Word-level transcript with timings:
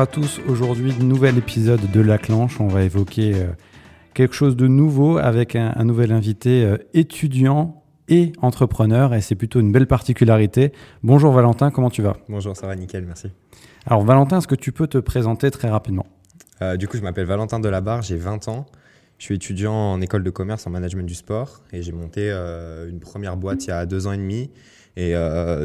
À 0.00 0.06
tous, 0.06 0.40
aujourd'hui 0.48 0.94
nouvel 0.98 1.36
épisode 1.36 1.90
de 1.90 2.00
La 2.00 2.16
Clanche, 2.16 2.58
on 2.58 2.68
va 2.68 2.84
évoquer 2.84 3.34
euh, 3.34 3.48
quelque 4.14 4.34
chose 4.34 4.56
de 4.56 4.66
nouveau 4.66 5.18
avec 5.18 5.54
un, 5.56 5.84
nouvel 5.84 6.12
invité 6.12 6.64
euh, 6.64 6.78
étudiant 6.94 7.84
et 8.08 8.32
entrepreneur 8.40 9.12
et 9.12 9.20
c'est 9.20 9.34
plutôt 9.34 9.60
une 9.60 9.72
belle 9.72 9.86
particularité. 9.86 10.72
Bonjour 11.02 11.32
Valentin, 11.32 11.70
comment 11.70 11.90
tu 11.90 12.00
vas? 12.00 12.16
Bonjour, 12.30 12.56
ça 12.56 12.66
va 12.66 12.76
nickel, 12.76 13.04
merci. 13.04 13.30
Alors 13.84 14.02
Valentin, 14.02 14.38
est-ce 14.38 14.48
que 14.48 14.54
tu 14.54 14.72
peux 14.72 14.86
te 14.86 14.96
présenter 14.96 15.50
très 15.50 15.68
rapidement? 15.68 16.06
Euh, 16.62 16.78
Du 16.78 16.88
coup, 16.88 16.96
je 16.96 17.02
m'appelle 17.02 17.26
Valentin 17.26 17.60
Delabarre, 17.60 18.00
j'ai 18.00 18.16
20 18.16 18.48
ans. 18.48 18.64
Je 19.18 19.24
suis 19.26 19.34
étudiant 19.34 19.74
en 19.74 20.00
école 20.00 20.24
de 20.24 20.30
commerce 20.30 20.66
en 20.66 20.70
management 20.70 21.04
du 21.04 21.14
sport 21.14 21.60
et 21.74 21.82
j'ai 21.82 21.92
monté 21.92 22.30
une 22.30 23.00
première 23.00 23.36
boîte 23.36 23.66
il 23.66 23.68
y 23.68 23.72
a 23.72 23.84
deux 23.84 24.06
ans 24.06 24.12
et 24.12 24.16
demi 24.16 24.50
et 24.96 25.12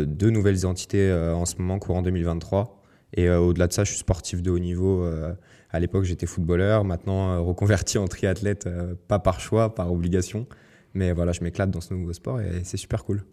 deux 0.05 0.29
nouvelles 0.29 0.57
identités 0.57 1.09
en 1.13 1.45
ce 1.45 1.55
moment 1.59 1.79
courant 1.79 2.02
2023. 2.02 2.81
Et 3.16 3.28
euh, 3.28 3.40
au-delà 3.40 3.68
de 3.68 3.74
ça, 3.74 3.84
je 3.84 3.92
suis 3.92 4.00
sportif 4.00 4.42
de 4.42 4.52
haut 4.52 4.60
niveau. 4.60 5.04
Euh, 5.04 5.34
à 5.72 5.80
l'époque, 5.80 6.04
j'étais 6.04 6.26
footballeur. 6.26 6.84
Maintenant, 6.84 7.32
euh, 7.32 7.40
reconverti 7.40 7.98
en 7.98 8.08
triathlète, 8.08 8.70
pas 9.08 9.20
par 9.20 9.40
choix, 9.40 9.74
par 9.74 9.91
obligation. 9.91 10.46
Mais 10.94 11.12
voilà, 11.12 11.32
je 11.32 11.44
m'éclate 11.44 11.72
dans 11.72 11.82
ce 11.82 11.94
nouveau 11.94 12.13
sport 12.13 12.40
et 12.40 12.62
c'est 12.63 12.77
super 12.77 13.04
cool. 13.04 13.24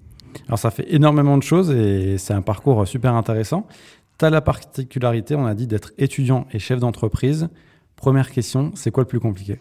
Alors, 0.49 0.59
ça 0.59 0.71
fait 0.71 0.93
énormément 0.93 1.37
de 1.37 1.43
choses 1.43 1.71
et 1.71 2.17
c'est 2.19 2.33
un 2.33 2.43
parcours 2.43 2.87
super 2.89 3.15
intéressant. 3.15 3.67
Tu 4.19 4.25
as 4.25 4.31
la 4.31 4.41
particularité, 4.41 5.35
on 5.35 5.47
a 5.47 5.55
dit, 5.55 5.67
d'être 5.67 5.93
étudiant 5.99 6.47
et 6.53 6.59
chef 6.59 6.81
d'entreprise. 6.81 7.49
Première 7.97 8.31
question, 8.31 8.73
c'est 8.75 8.91
quoi 8.91 9.03
le 9.03 9.09
plus 9.09 9.21
compliqué? 9.21 9.61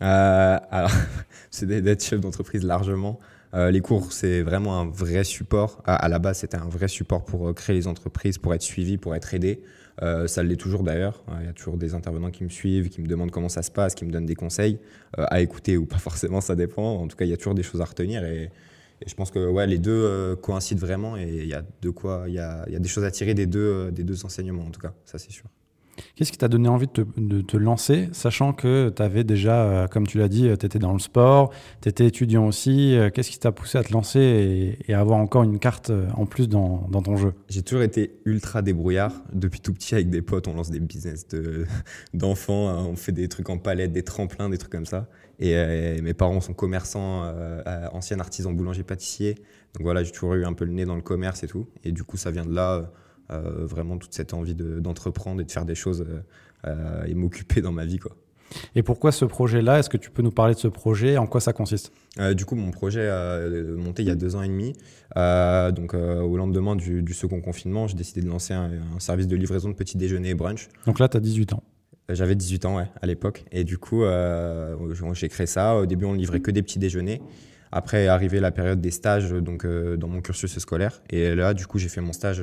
C'est 1.50 1.66
d'être 1.66 2.02
chef 2.02 2.20
d'entreprise 2.20 2.64
largement. 2.64 3.20
Euh, 3.54 3.70
les 3.70 3.80
cours, 3.80 4.12
c'est 4.12 4.42
vraiment 4.42 4.80
un 4.80 4.86
vrai 4.86 5.24
support. 5.24 5.82
À, 5.84 6.08
la 6.08 6.18
base, 6.18 6.38
c'était 6.38 6.56
un 6.56 6.68
vrai 6.68 6.88
support 6.88 7.24
pour 7.24 7.48
euh, 7.48 7.52
créer 7.52 7.76
les 7.76 7.86
entreprises, 7.86 8.38
pour 8.38 8.54
être 8.54 8.62
suivi, 8.62 8.96
pour 8.96 9.14
être 9.14 9.34
aidé. 9.34 9.62
Euh, 10.02 10.26
ça 10.26 10.42
l'est 10.42 10.56
toujours 10.56 10.82
d'ailleurs. 10.82 11.22
Il 11.40 11.46
y 11.46 11.48
a 11.48 11.52
toujours 11.52 11.76
des 11.76 11.94
intervenants 11.94 12.30
qui 12.30 12.44
me 12.44 12.48
suivent, 12.48 12.88
qui 12.88 13.02
me 13.02 13.06
demandent 13.06 13.30
comment 13.30 13.50
ça 13.50 13.62
se 13.62 13.70
passe, 13.70 13.94
qui 13.94 14.06
me 14.06 14.10
donnent 14.10 14.26
des 14.26 14.34
conseils 14.34 14.78
à 15.18 15.42
écouter 15.42 15.76
ou 15.76 15.84
pas 15.84 15.98
forcément, 15.98 16.40
ça 16.40 16.56
dépend. 16.56 16.96
En 16.96 17.08
tout 17.08 17.16
cas, 17.16 17.26
il 17.26 17.30
y 17.30 17.34
a 17.34 17.36
toujours 17.36 17.54
des 17.54 17.62
choses 17.62 17.80
à 17.80 17.84
retenir 17.84 18.24
et, 18.24 18.50
je 19.04 19.14
pense 19.14 19.32
que 19.32 19.64
les 19.64 19.78
deux 19.78 20.36
coïncident 20.42 20.80
vraiment 20.80 21.16
et 21.16 21.26
il 21.26 21.48
y 21.48 21.54
a 21.54 21.64
de 21.82 21.90
quoi, 21.90 22.26
il 22.28 22.34
y 22.34 22.38
a, 22.38 22.64
y 22.70 22.76
a, 22.76 22.78
des 22.78 22.88
choses 22.88 23.02
à 23.02 23.10
tirer 23.10 23.34
des 23.34 23.46
deux, 23.46 23.90
des 23.90 24.04
deux 24.04 24.24
enseignements 24.24 24.62
en 24.62 24.70
tout 24.70 24.80
cas, 24.80 24.92
ça 25.04 25.18
c'est 25.18 25.32
sûr. 25.32 25.46
Qu'est-ce 26.14 26.32
qui 26.32 26.38
t'a 26.38 26.48
donné 26.48 26.68
envie 26.68 26.86
de 27.16 27.40
te, 27.40 27.56
lancer, 27.56 28.08
sachant 28.12 28.52
que 28.52 28.90
tu 28.94 29.02
avais 29.02 29.24
déjà, 29.24 29.64
euh, 29.64 29.86
comme 29.88 30.06
tu 30.06 30.18
l'as 30.18 30.28
dit, 30.28 30.48
tu 30.58 30.66
étais 30.66 30.78
dans 30.78 30.92
le 30.92 30.98
sport, 30.98 31.52
tu 31.80 31.88
étais 31.88 32.06
étudiant 32.06 32.46
aussi. 32.46 32.96
Euh, 32.96 33.10
qu'est-ce 33.10 33.30
qui 33.30 33.38
t'a 33.38 33.52
poussé 33.52 33.78
à 33.78 33.82
te 33.82 33.92
lancer 33.92 34.78
et, 34.88 34.94
à 34.94 35.00
avoir 35.00 35.18
encore 35.18 35.42
une 35.42 35.58
carte 35.58 35.90
euh, 35.90 36.08
en 36.14 36.26
plus 36.26 36.48
dans, 36.48 36.88
ton 36.88 37.16
jeu? 37.16 37.34
J'ai 37.48 37.62
toujours 37.62 37.82
été 37.82 38.18
ultra 38.24 38.62
débrouillard. 38.62 39.12
Depuis 39.32 39.60
tout 39.60 39.72
petit, 39.72 39.94
avec 39.94 40.10
des 40.10 40.22
potes, 40.22 40.48
on 40.48 40.54
lance 40.54 40.70
des 40.70 40.80
business 40.80 41.26
d'enfants, 42.14 42.68
hein. 42.68 42.86
on 42.90 42.96
fait 42.96 43.12
des 43.12 43.28
trucs 43.28 43.50
en 43.50 43.58
palette, 43.58 43.92
des 43.92 44.02
tremplins, 44.02 44.48
des 44.48 44.58
trucs 44.58 44.72
comme 44.72 44.86
ça. 44.86 45.08
Et, 45.38 46.00
mes 46.02 46.14
parents 46.14 46.40
sont 46.40 46.52
commerçants, 46.52 47.24
anciens 47.92 48.20
artisans 48.20 48.54
boulanger-pâtissier. 48.54 49.34
Donc 49.74 49.82
voilà, 49.84 50.02
j'ai 50.02 50.12
toujours 50.12 50.34
eu 50.34 50.44
un 50.44 50.52
peu 50.52 50.64
le 50.64 50.72
nez 50.72 50.84
dans 50.84 50.96
le 50.96 51.02
commerce 51.02 51.42
et 51.42 51.46
tout. 51.46 51.66
Et 51.84 51.92
du 51.92 52.04
coup, 52.04 52.16
ça 52.16 52.30
vient 52.30 52.44
de 52.44 52.54
là 52.54 52.74
euh, 52.74 52.82
vraiment 53.40 53.98
toute 53.98 54.14
cette 54.14 54.34
envie 54.34 54.54
d'entreprendre 54.54 55.40
et 55.40 55.44
de 55.44 55.50
faire 55.50 55.64
des 55.64 55.74
choses 55.74 56.04
euh, 56.08 56.20
euh, 56.66 57.04
et 57.04 57.14
m'occuper 57.14 57.60
dans 57.60 57.72
ma 57.72 57.84
vie. 57.84 57.98
Quoi. 57.98 58.16
Et 58.74 58.82
pourquoi 58.82 59.12
ce 59.12 59.24
projet-là? 59.24 59.78
Est-ce 59.78 59.88
que 59.88 59.96
tu 59.96 60.10
peux 60.10 60.22
nous 60.22 60.30
parler 60.30 60.54
de 60.54 60.58
ce 60.58 60.68
projet? 60.68 61.16
En 61.16 61.26
quoi 61.26 61.40
ça 61.40 61.52
consiste? 61.52 61.92
Du 62.34 62.44
coup, 62.44 62.54
mon 62.54 62.70
projet 62.70 63.08
a 63.08 63.40
monté 63.78 64.02
il 64.02 64.08
y 64.08 64.10
a 64.10 64.14
deux 64.14 64.36
ans 64.36 64.42
et 64.42 64.48
demi. 64.48 64.74
donc, 65.16 65.94
au 65.94 66.36
lendemain 66.36 66.76
du, 66.76 67.14
second 67.14 67.40
confinement, 67.40 67.86
j'ai 67.86 67.96
décidé 67.96 68.20
de 68.20 68.28
lancer 68.28 68.52
un, 68.52 68.70
service 68.98 69.26
de 69.26 69.36
livraison 69.36 69.70
de 69.70 69.74
petits 69.74 69.96
déjeuners 69.96 70.30
et 70.30 70.34
brunch. 70.34 70.68
Donc 70.84 70.98
là, 70.98 71.08
tu 71.08 71.16
as 71.16 71.20
18 71.20 71.54
ans 71.54 71.62
J'avais 72.10 72.34
18 72.34 72.66
ans, 72.66 72.76
ouais, 72.76 72.90
à 73.00 73.06
l'époque. 73.06 73.46
Et 73.52 73.64
du 73.64 73.78
coup, 73.78 74.02
j'ai 75.14 75.28
créé 75.30 75.46
ça. 75.46 75.76
Au 75.76 75.86
début, 75.86 76.04
on 76.04 76.12
livrait 76.12 76.40
que 76.40 76.50
des 76.50 76.62
petits 76.62 76.78
déjeuners. 76.78 77.22
Après 77.72 78.04
est 78.04 78.08
arrivée 78.08 78.38
la 78.38 78.52
période 78.52 78.80
des 78.80 78.90
stages 78.90 79.30
donc, 79.30 79.66
dans 79.66 80.08
mon 80.08 80.20
cursus 80.20 80.58
scolaire. 80.58 81.02
Et 81.10 81.34
là, 81.34 81.54
du 81.54 81.66
coup, 81.66 81.78
j'ai 81.78 81.88
fait 81.88 82.02
mon 82.02 82.12
stage 82.12 82.42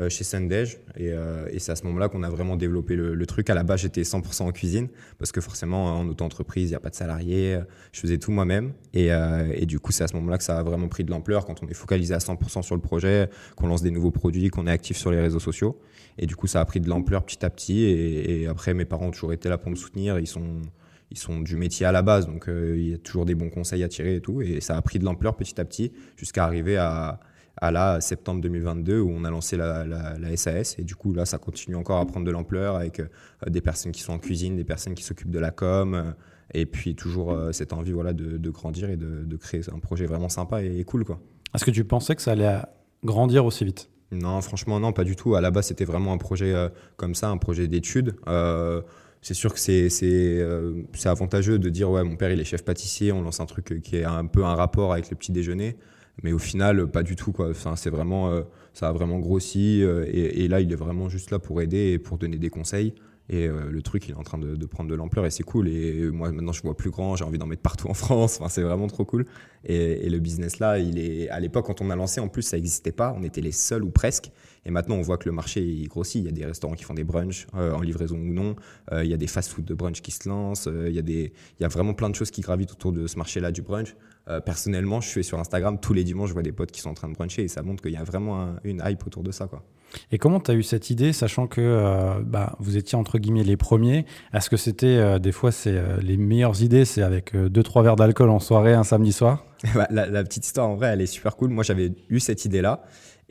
euh, 0.00 0.08
chez 0.08 0.24
Sundej. 0.24 0.78
Euh, 0.98 1.46
et, 1.50 1.58
c'est 1.58 1.72
à 1.72 1.76
ce 1.76 1.84
moment-là 1.84 2.08
qu'on 2.08 2.22
a 2.22 2.30
vraiment 2.30 2.56
développé 2.56 2.96
le, 2.96 3.26
truc. 3.26 3.50
À 3.50 3.54
la 3.54 3.64
base, 3.64 3.80
j'étais 3.80 4.02
100% 4.02 4.42
en 4.42 4.52
cuisine 4.52 4.88
parce 5.18 5.30
que 5.30 5.40
forcément, 5.40 5.98
en 5.98 6.08
auto-entreprise, 6.08 6.68
il 6.68 6.72
n'y 6.72 6.76
a 6.76 6.80
pas 6.80 6.90
de 6.90 6.94
salariés. 6.94 7.58
Je 7.92 8.00
faisais 8.00 8.16
tout 8.16 8.30
moi-même. 8.30 8.72
Et, 8.94 9.12
euh, 9.12 9.52
et, 9.54 9.66
du 9.66 9.78
coup, 9.78 9.92
c'est 9.92 10.04
à 10.04 10.08
ce 10.08 10.14
moment-là 10.16 10.38
que 10.38 10.44
ça 10.44 10.58
a 10.58 10.62
vraiment 10.62 10.88
pris 10.88 11.04
de 11.04 11.10
l'ampleur 11.10 11.44
quand 11.44 11.62
on 11.62 11.68
est 11.68 11.74
focalisé 11.74 12.14
à 12.14 12.18
100% 12.18 12.62
sur 12.62 12.76
le 12.76 12.80
projet, 12.80 13.28
qu'on 13.56 13.66
lance 13.66 13.82
des 13.82 13.90
nouveaux 13.90 14.10
produits, 14.10 14.48
qu'on 14.48 14.66
est 14.66 14.70
actif 14.70 14.96
sur 14.96 15.10
les 15.10 15.20
réseaux 15.20 15.40
sociaux. 15.40 15.78
Et 16.18 16.26
du 16.26 16.36
coup, 16.36 16.46
ça 16.46 16.60
a 16.60 16.64
pris 16.64 16.80
de 16.80 16.88
l'ampleur 16.88 17.24
petit 17.24 17.44
à 17.44 17.50
petit. 17.50 17.82
Et, 17.82 18.46
après, 18.46 18.72
mes 18.72 18.84
parents 18.84 19.08
ont 19.08 19.10
toujours 19.10 19.32
été 19.32 19.48
là 19.48 19.58
pour 19.58 19.70
me 19.70 19.76
soutenir. 19.76 20.18
Ils 20.18 20.26
sont 20.26 20.62
ils 21.10 21.18
sont 21.18 21.40
du 21.40 21.56
métier 21.56 21.86
à 21.86 21.92
la 21.92 22.02
base, 22.02 22.26
donc 22.26 22.46
il 22.48 22.88
y 22.88 22.94
a 22.94 22.98
toujours 22.98 23.26
des 23.26 23.34
bons 23.34 23.50
conseils 23.50 23.82
à 23.82 23.88
tirer 23.88 24.16
et 24.16 24.20
tout. 24.20 24.42
Et 24.42 24.60
ça 24.60 24.76
a 24.76 24.82
pris 24.82 24.98
de 24.98 25.04
l'ampleur 25.04 25.36
petit 25.36 25.60
à 25.60 25.64
petit 25.64 25.92
jusqu'à 26.16 26.44
arriver 26.44 26.76
à, 26.76 27.20
à 27.60 27.70
là, 27.70 28.00
septembre 28.00 28.40
2022, 28.40 29.00
où 29.00 29.10
on 29.10 29.24
a 29.24 29.30
lancé 29.30 29.56
la, 29.56 30.36
SAS. 30.36 30.78
Et 30.78 30.82
du 30.82 30.94
coup, 30.94 31.12
là, 31.12 31.26
ça 31.26 31.38
continue 31.38 31.76
encore 31.76 31.98
à 31.98 32.06
prendre 32.06 32.26
de 32.26 32.30
l'ampleur 32.30 32.76
avec 32.76 33.00
euh, 33.00 33.06
des 33.46 33.60
personnes 33.60 33.92
qui 33.92 34.00
sont 34.00 34.14
en 34.14 34.18
cuisine, 34.18 34.56
des 34.56 34.64
personnes 34.64 34.94
qui 34.94 35.04
s'occupent 35.04 35.30
de 35.30 35.38
la 35.38 35.50
com. 35.50 35.94
Euh, 35.94 36.12
et 36.52 36.66
puis 36.66 36.96
toujours 36.96 37.30
euh, 37.30 37.52
cette 37.52 37.72
envie 37.72 37.92
voilà, 37.92 38.12
de, 38.12 38.50
grandir 38.50 38.90
et 38.90 38.96
de, 38.96 39.36
créer 39.36 39.60
un 39.72 39.78
projet 39.78 40.06
vraiment 40.06 40.28
sympa 40.28 40.64
et, 40.64 40.82
cool. 40.82 41.04
Quoi. 41.04 41.20
Est-ce 41.54 41.64
que 41.64 41.70
tu 41.70 41.84
pensais 41.84 42.16
que 42.16 42.22
ça 42.22 42.32
allait 42.32 42.58
grandir 43.04 43.44
aussi 43.44 43.64
vite? 43.64 43.88
Non, 44.10 44.40
franchement, 44.40 44.80
non, 44.80 44.92
pas 44.92 45.04
du 45.04 45.14
tout. 45.14 45.36
À 45.36 45.40
la 45.40 45.52
base, 45.52 45.66
c'était 45.66 45.84
vraiment 45.84 46.12
un 46.12 46.18
projet 46.18 46.52
comme 46.96 47.14
ça, 47.14 47.28
un 47.28 47.36
projet 47.36 47.68
d'études. 47.68 48.16
C'est 49.22 49.34
sûr 49.34 49.52
que 49.52 49.60
c'est 49.60 49.88
c'est 49.90 51.08
avantageux 51.08 51.58
de 51.58 51.68
dire 51.68 51.90
ouais 51.90 52.04
mon 52.04 52.16
père 52.16 52.30
il 52.30 52.40
est 52.40 52.44
chef 52.44 52.64
pâtissier 52.64 53.12
on 53.12 53.22
lance 53.22 53.40
un 53.40 53.46
truc 53.46 53.80
qui 53.82 53.96
est 53.96 54.04
un 54.04 54.26
peu 54.26 54.44
un 54.44 54.54
rapport 54.54 54.92
avec 54.92 55.10
le 55.10 55.16
petit 55.16 55.32
déjeuner 55.32 55.76
mais 56.22 56.32
au 56.32 56.38
final, 56.38 56.86
pas 56.88 57.02
du 57.02 57.16
tout. 57.16 57.32
Quoi. 57.32 57.50
Enfin, 57.50 57.76
c'est 57.76 57.90
vraiment, 57.90 58.30
euh, 58.30 58.42
ça 58.72 58.88
a 58.88 58.92
vraiment 58.92 59.18
grossi. 59.18 59.82
Euh, 59.82 60.04
et, 60.08 60.48
là, 60.48 60.60
il 60.60 60.72
est 60.72 60.76
vraiment 60.76 61.08
juste 61.08 61.30
là 61.30 61.38
pour 61.38 61.60
aider 61.62 61.92
et 61.92 61.98
pour 61.98 62.18
donner 62.18 62.38
des 62.38 62.50
conseils. 62.50 62.94
Et 63.28 63.46
euh, 63.46 63.70
le 63.70 63.82
truc, 63.82 64.08
il 64.08 64.12
est 64.12 64.16
en 64.16 64.24
train 64.24 64.38
de, 64.38 64.66
prendre 64.66 64.90
de 64.90 64.94
l'ampleur 64.94 65.24
et 65.24 65.30
c'est 65.30 65.44
cool. 65.44 65.68
Et 65.68 66.10
moi, 66.10 66.32
maintenant, 66.32 66.52
je 66.52 66.62
vois 66.62 66.76
plus 66.76 66.90
grand, 66.90 67.14
j'ai 67.16 67.24
envie 67.24 67.38
d'en 67.38 67.46
mettre 67.46 67.62
partout 67.62 67.88
en 67.88 67.94
France. 67.94 68.38
Enfin, 68.40 68.48
c'est 68.48 68.62
vraiment 68.62 68.88
trop 68.88 69.04
cool. 69.04 69.24
Et, 69.64 70.08
le 70.08 70.18
business 70.18 70.58
là, 70.58 70.78
il 70.78 70.98
est 70.98 71.28
à 71.30 71.40
l'époque 71.40 71.66
quand 71.66 71.80
on 71.80 71.90
a 71.90 71.96
lancé, 71.96 72.20
en 72.20 72.28
plus, 72.28 72.42
ça 72.42 72.56
n'existait 72.56 72.92
pas. 72.92 73.14
On 73.16 73.22
était 73.22 73.40
les 73.40 73.52
seuls 73.52 73.84
ou 73.84 73.90
presque. 73.90 74.30
Et 74.66 74.70
maintenant, 74.70 74.96
on 74.96 75.02
voit 75.02 75.16
que 75.16 75.28
le 75.28 75.34
marché 75.34 75.62
il 75.62 75.88
grossit. 75.88 76.22
Il 76.22 76.26
y 76.26 76.28
a 76.28 76.32
des 76.32 76.44
restaurants 76.44 76.74
qui 76.74 76.84
font 76.84 76.94
des 76.94 77.04
brunchs 77.04 77.46
en 77.52 77.80
livraison 77.80 78.16
ou 78.16 78.32
non. 78.32 78.56
il 78.92 79.06
y 79.06 79.14
a 79.14 79.16
des 79.16 79.26
fast-food 79.26 79.64
de 79.64 79.74
brunch 79.74 80.00
qui 80.02 80.10
se 80.10 80.28
lancent. 80.28 80.68
il 80.86 80.92
y 80.92 80.98
a 80.98 81.02
des, 81.02 81.32
il 81.58 81.62
y 81.62 81.64
a 81.64 81.68
vraiment 81.68 81.94
plein 81.94 82.10
de 82.10 82.14
choses 82.14 82.30
qui 82.30 82.40
gravitent 82.40 82.72
autour 82.72 82.92
de 82.92 83.06
ce 83.06 83.16
marché-là 83.16 83.52
du 83.52 83.62
brunch. 83.62 83.94
Euh, 84.30 84.40
personnellement, 84.40 85.00
je 85.00 85.08
suis 85.08 85.24
sur 85.24 85.38
Instagram 85.38 85.78
tous 85.80 85.92
les 85.92 86.04
dimanches, 86.04 86.28
je 86.28 86.34
vois 86.34 86.42
des 86.42 86.52
potes 86.52 86.70
qui 86.70 86.80
sont 86.80 86.90
en 86.90 86.94
train 86.94 87.08
de 87.08 87.14
bruncher 87.14 87.42
et 87.42 87.48
ça 87.48 87.62
montre 87.62 87.82
qu'il 87.82 87.92
y 87.92 87.96
a 87.96 88.04
vraiment 88.04 88.54
une 88.64 88.82
hype 88.86 89.04
autour 89.06 89.22
de 89.22 89.32
ça. 89.32 89.46
Quoi. 89.46 89.64
Et 90.12 90.18
comment 90.18 90.38
tu 90.38 90.50
as 90.52 90.54
eu 90.54 90.62
cette 90.62 90.90
idée, 90.90 91.12
sachant 91.12 91.46
que 91.48 91.60
euh, 91.60 92.20
bah, 92.24 92.54
vous 92.60 92.76
étiez 92.76 92.96
entre 92.96 93.18
guillemets 93.18 93.42
les 93.42 93.56
premiers? 93.56 94.06
Est-ce 94.32 94.48
que 94.48 94.56
c'était 94.56 94.86
euh, 94.86 95.18
des 95.18 95.32
fois 95.32 95.50
c'est 95.50 95.82
les 96.02 96.16
meilleures 96.16 96.62
idées, 96.62 96.84
c'est 96.84 97.02
avec 97.02 97.34
2-3 97.34 97.82
verres 97.82 97.96
d'alcool 97.96 98.30
en 98.30 98.38
soirée 98.38 98.74
un 98.74 98.84
samedi 98.84 99.12
soir? 99.12 99.44
Bah, 99.74 99.86
la, 99.90 100.06
la, 100.06 100.24
petite 100.24 100.46
histoire 100.46 100.68
en 100.70 100.74
vrai, 100.74 100.88
elle 100.88 101.02
est 101.02 101.06
super 101.06 101.36
cool. 101.36 101.50
Moi, 101.50 101.62
j'avais 101.62 101.92
eu 102.08 102.18
cette 102.18 102.46
idée-là 102.46 102.82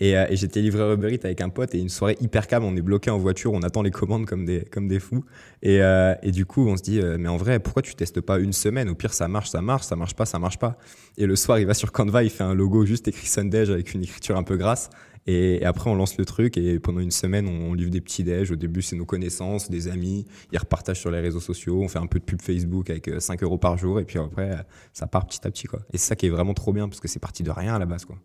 euh, 0.02 0.26
et, 0.30 0.36
j'étais 0.36 0.62
livré 0.62 0.94
Uber 0.94 1.14
Eats 1.14 1.26
avec 1.26 1.42
un 1.42 1.50
pote 1.50 1.76
et 1.76 1.80
une 1.80 1.90
soirée 1.90 2.18
hyper 2.22 2.48
calme, 2.48 2.64
on 2.64 2.76
est 2.76 2.82
bloqué 2.82 3.10
en 3.10 3.18
voiture, 3.18 3.54
on 3.54 3.62
attend 3.62 3.82
les 3.82 3.92
commandes 3.92 4.26
comme 4.26 4.46
des, 4.46 4.62
comme 4.72 4.88
des 4.88 5.00
fous. 5.00 5.26
Et, 5.62 5.82
euh, 5.82 6.16
et 6.24 6.32
du 6.32 6.46
coup, 6.46 6.68
on 6.68 6.78
se 6.78 6.84
dit, 6.84 7.00
euh, 7.00 7.18
mais 7.20 7.30
en 7.30 7.38
vrai, 7.38 7.60
pourquoi 7.60 7.82
tu 7.82 7.96
testes 7.96 8.22
pas 8.22 8.40
une 8.40 8.54
semaine? 8.54 8.90
Au 8.90 8.96
pire, 8.96 9.14
ça 9.14 9.28
marche, 9.28 9.50
ça 9.50 9.62
marche, 9.62 9.84
ça 9.84 9.96
marche 9.96 10.16
pas, 10.16 10.26
ça 10.26 10.40
marche 10.40 10.58
pas. 10.58 10.78
Et 11.18 11.26
le 11.26 11.36
soir, 11.36 11.60
il 11.60 11.66
va 11.66 11.74
sur 11.74 11.92
Canva, 11.92 12.24
il 12.24 12.30
fait 12.30 12.44
un 12.44 12.54
logo 12.54 12.86
juste 12.86 13.08
écrit 13.08 13.28
Sunday 13.28 13.70
avec 13.70 13.94
une 13.94 14.04
écriture 14.04 14.38
un 14.38 14.44
peu 14.44 14.56
grasse. 14.56 14.90
Et, 15.28 15.64
après, 15.66 15.90
on 15.90 15.96
lance 15.96 16.18
le 16.18 16.26
truc 16.26 16.58
et 16.58 16.80
pendant 16.80 17.02
une 17.02 17.12
semaine, 17.12 17.48
on, 17.48 17.74
livre 17.74 17.92
des 17.92 18.02
petits 18.02 18.24
déj. 18.24 18.52
Au 18.52 18.56
début, 18.56 18.82
c'est 18.82 18.96
nos 18.96 19.06
connaissances, 19.06 19.70
des 19.70 19.90
amis. 19.90 20.26
Ils 20.54 20.58
repartagent 20.58 21.02
sur 21.02 21.12
les 21.12 21.20
réseaux 21.20 21.42
sociaux. 21.42 21.82
On 21.84 21.88
fait 21.88 22.00
un 22.00 22.08
peu 22.08 22.20
de 22.20 22.24
pub 22.24 22.42
Facebook 22.42 22.90
avec 22.90 23.12
5 23.20 23.44
euros 23.44 23.58
par 23.58 23.78
jour. 23.78 24.00
Et 24.00 24.06
puis 24.06 24.18
après, 24.18 24.66
ça 24.94 25.06
part 25.08 25.28
petit 25.28 25.46
à 25.46 25.52
petit. 25.52 25.68
Quoi. 25.68 25.82
Et 25.94 25.98
c'est 25.98 26.08
ça 26.08 26.16
qui 26.16 26.26
est 26.26 26.30
vraiment 26.30 26.54
trop 26.54 26.74
bien 26.74 26.88
parce 26.88 27.02
que 27.02 27.08
c'est 27.08 27.20
parti 27.20 27.44
de 27.44 27.52
rien 27.52 27.76
à 27.76 27.80
la 27.80 27.86
base. 27.86 28.06
Quoi 28.06 28.18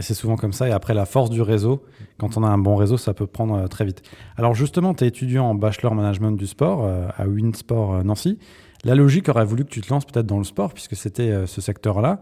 c'est 0.00 0.14
souvent 0.14 0.36
comme 0.36 0.52
ça. 0.52 0.68
Et 0.68 0.72
après, 0.72 0.94
la 0.94 1.06
force 1.06 1.30
du 1.30 1.42
réseau, 1.42 1.82
quand 2.18 2.36
on 2.36 2.44
a 2.44 2.48
un 2.48 2.58
bon 2.58 2.76
réseau, 2.76 2.96
ça 2.96 3.14
peut 3.14 3.26
prendre 3.26 3.56
euh, 3.56 3.66
très 3.66 3.84
vite. 3.84 4.02
Alors 4.36 4.54
justement, 4.54 4.94
tu 4.94 5.04
es 5.04 5.08
étudiant 5.08 5.46
en 5.46 5.54
bachelor 5.54 5.94
management 5.94 6.32
du 6.32 6.46
sport 6.46 6.84
euh, 6.84 7.08
à 7.16 7.26
Winsport 7.26 7.94
euh, 7.94 8.02
Nancy. 8.02 8.38
La 8.84 8.94
logique 8.94 9.28
aurait 9.28 9.44
voulu 9.44 9.64
que 9.64 9.70
tu 9.70 9.80
te 9.80 9.92
lances 9.92 10.04
peut-être 10.04 10.26
dans 10.26 10.38
le 10.38 10.44
sport, 10.44 10.72
puisque 10.74 10.96
c'était 10.96 11.46
ce 11.46 11.60
secteur-là. 11.60 12.20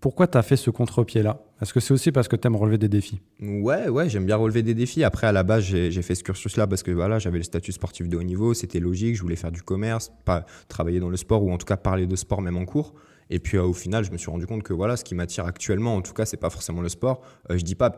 pourquoi 0.00 0.26
tu 0.26 0.36
as 0.36 0.42
fait 0.42 0.56
ce 0.56 0.70
contre-pied-là? 0.70 1.38
Est-ce 1.62 1.72
que 1.72 1.78
c'est 1.78 1.94
aussi 1.94 2.10
parce 2.10 2.26
que 2.26 2.34
tu 2.34 2.48
aimes 2.48 2.56
relever 2.56 2.78
des 2.78 2.88
défis? 2.88 3.20
Ouais, 3.40 3.88
ouais, 3.88 4.08
j'aime 4.08 4.26
bien 4.26 4.34
relever 4.34 4.64
des 4.64 4.74
défis. 4.74 5.04
Après, 5.04 5.28
à 5.28 5.32
la 5.32 5.44
base, 5.44 5.62
j'ai 5.62 6.02
fait 6.02 6.16
ce 6.16 6.24
cursus-là 6.24 6.66
parce 6.66 6.82
que 6.82 6.90
voilà, 6.90 7.20
j'avais 7.20 7.38
le 7.38 7.44
statut 7.44 7.70
sportif 7.70 8.08
de 8.08 8.16
haut 8.16 8.24
niveau, 8.24 8.52
c'était 8.52 8.80
logique, 8.80 9.14
je 9.14 9.22
voulais 9.22 9.36
faire 9.36 9.52
du 9.52 9.62
commerce, 9.62 10.10
pas 10.24 10.46
travailler 10.66 10.98
dans 10.98 11.10
le 11.10 11.16
sport 11.16 11.44
ou 11.44 11.52
en 11.52 11.58
tout 11.58 11.66
cas 11.66 11.76
parler 11.76 12.08
de 12.08 12.16
sport 12.16 12.42
même 12.42 12.56
en 12.56 12.64
cours. 12.64 12.92
Et 13.30 13.38
puis 13.38 13.58
au 13.58 13.72
final, 13.72 14.04
je 14.04 14.10
me 14.10 14.18
suis 14.18 14.30
rendu 14.30 14.46
compte 14.46 14.62
que 14.62 14.72
voilà, 14.72 14.96
ce 14.96 15.04
qui 15.04 15.14
m'attire 15.14 15.46
actuellement, 15.46 15.96
en 15.96 16.02
tout 16.02 16.12
cas, 16.12 16.26
c'est 16.26 16.36
pas 16.36 16.50
forcément 16.50 16.82
le 16.82 16.88
sport. 16.88 17.22
je 17.48 17.62
dis 17.62 17.74
pas, 17.74 17.96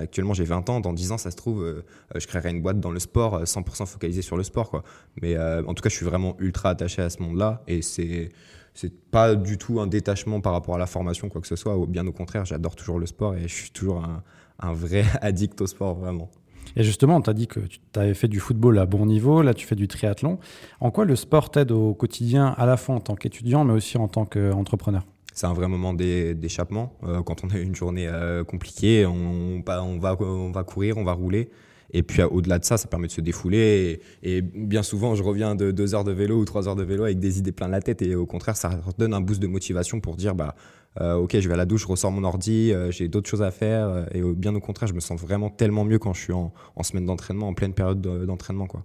actuellement 0.00 0.34
j'ai 0.34 0.44
20 0.44 0.68
ans, 0.70 0.80
dans 0.80 0.92
10 0.92 1.12
ans, 1.12 1.18
ça 1.18 1.30
se 1.30 1.36
trouve, 1.36 1.82
je 2.14 2.26
créerai 2.26 2.50
une 2.50 2.62
boîte 2.62 2.78
dans 2.78 2.90
le 2.90 3.00
sport, 3.00 3.42
100% 3.42 3.86
focalisée 3.86 4.22
sur 4.22 4.36
le 4.36 4.42
sport. 4.42 4.70
Quoi. 4.70 4.82
Mais 5.22 5.38
en 5.38 5.74
tout 5.74 5.82
cas, 5.82 5.88
je 5.88 5.96
suis 5.96 6.04
vraiment 6.04 6.36
ultra 6.38 6.70
attaché 6.70 7.02
à 7.02 7.10
ce 7.10 7.22
monde-là 7.22 7.62
et 7.66 7.82
c'est 7.82 8.30
c'est 8.76 8.92
pas 9.10 9.34
du 9.34 9.56
tout 9.56 9.80
un 9.80 9.86
détachement 9.86 10.42
par 10.42 10.52
rapport 10.52 10.74
à 10.74 10.78
la 10.78 10.86
formation, 10.86 11.30
quoi 11.30 11.40
que 11.40 11.46
ce 11.46 11.56
soit. 11.56 11.74
Bien 11.88 12.06
au 12.06 12.12
contraire, 12.12 12.44
j'adore 12.44 12.76
toujours 12.76 12.98
le 12.98 13.06
sport 13.06 13.34
et 13.34 13.48
je 13.48 13.54
suis 13.54 13.70
toujours 13.70 14.04
un, 14.04 14.22
un 14.60 14.72
vrai 14.72 15.04
addict 15.22 15.60
au 15.60 15.66
sport, 15.66 15.94
vraiment. 15.94 16.30
Et 16.74 16.82
justement, 16.82 17.16
on 17.16 17.20
t'a 17.20 17.32
dit 17.32 17.46
que 17.46 17.60
tu 17.60 17.80
avais 17.94 18.14
fait 18.14 18.28
du 18.28 18.40
football 18.40 18.78
à 18.78 18.86
bon 18.86 19.06
niveau, 19.06 19.42
là 19.42 19.54
tu 19.54 19.66
fais 19.66 19.76
du 19.76 19.88
triathlon. 19.88 20.38
En 20.80 20.90
quoi 20.90 21.04
le 21.04 21.16
sport 21.16 21.50
t'aide 21.50 21.70
au 21.70 21.94
quotidien, 21.94 22.54
à 22.56 22.66
la 22.66 22.76
fois 22.76 22.94
en 22.94 23.00
tant 23.00 23.14
qu'étudiant, 23.14 23.64
mais 23.64 23.72
aussi 23.72 23.98
en 23.98 24.08
tant 24.08 24.24
qu'entrepreneur? 24.24 25.04
C'est 25.32 25.46
un 25.46 25.52
vrai 25.52 25.68
moment 25.68 25.92
d'échappement. 25.92 26.94
Euh, 27.04 27.22
quand 27.22 27.44
on 27.44 27.50
a 27.50 27.58
une 27.58 27.74
journée 27.74 28.08
euh, 28.08 28.42
compliquée, 28.42 29.04
on, 29.04 29.62
va, 29.64 29.84
on 29.84 30.50
va 30.50 30.64
courir, 30.64 30.96
on 30.96 31.04
va 31.04 31.12
rouler. 31.12 31.50
Et 31.92 32.02
puis 32.02 32.22
au-delà 32.22 32.58
de 32.58 32.64
ça, 32.64 32.76
ça 32.76 32.88
permet 32.88 33.06
de 33.06 33.12
se 33.12 33.20
défouler. 33.20 34.00
Et, 34.22 34.42
bien 34.42 34.82
souvent, 34.82 35.14
je 35.14 35.22
reviens 35.22 35.54
de 35.54 35.70
deux 35.70 35.94
heures 35.94 36.04
de 36.04 36.12
vélo 36.12 36.38
ou 36.38 36.44
trois 36.44 36.68
heures 36.68 36.76
de 36.76 36.82
vélo 36.82 37.04
avec 37.04 37.18
des 37.18 37.38
idées 37.38 37.52
plein 37.52 37.68
la 37.68 37.80
tête. 37.80 38.02
Et 38.02 38.14
au 38.14 38.26
contraire, 38.26 38.56
ça 38.56 38.80
donne 38.98 39.14
un 39.14 39.20
boost 39.20 39.40
de 39.40 39.46
motivation 39.46 40.00
pour 40.00 40.16
dire 40.16 40.34
bah, 40.34 40.54
ok, 41.00 41.38
je 41.38 41.48
vais 41.48 41.54
à 41.54 41.56
la 41.56 41.66
douche, 41.66 41.82
je 41.82 41.86
ressors 41.86 42.10
mon 42.10 42.24
ordi, 42.24 42.72
euh, 42.72 42.90
j'ai 42.90 43.08
d'autres 43.08 43.28
choses 43.28 43.42
à 43.42 43.50
faire. 43.50 43.88
Euh, 43.88 44.04
et 44.12 44.22
bien 44.22 44.54
au 44.54 44.60
contraire, 44.60 44.88
je 44.88 44.94
me 44.94 45.00
sens 45.00 45.20
vraiment 45.20 45.50
tellement 45.50 45.84
mieux 45.84 45.98
quand 45.98 46.14
je 46.14 46.22
suis 46.22 46.32
en, 46.32 46.52
en 46.74 46.82
semaine 46.82 47.06
d'entraînement, 47.06 47.48
en 47.48 47.54
pleine 47.54 47.74
période 47.74 48.00
d'entraînement. 48.00 48.66
quoi. 48.66 48.84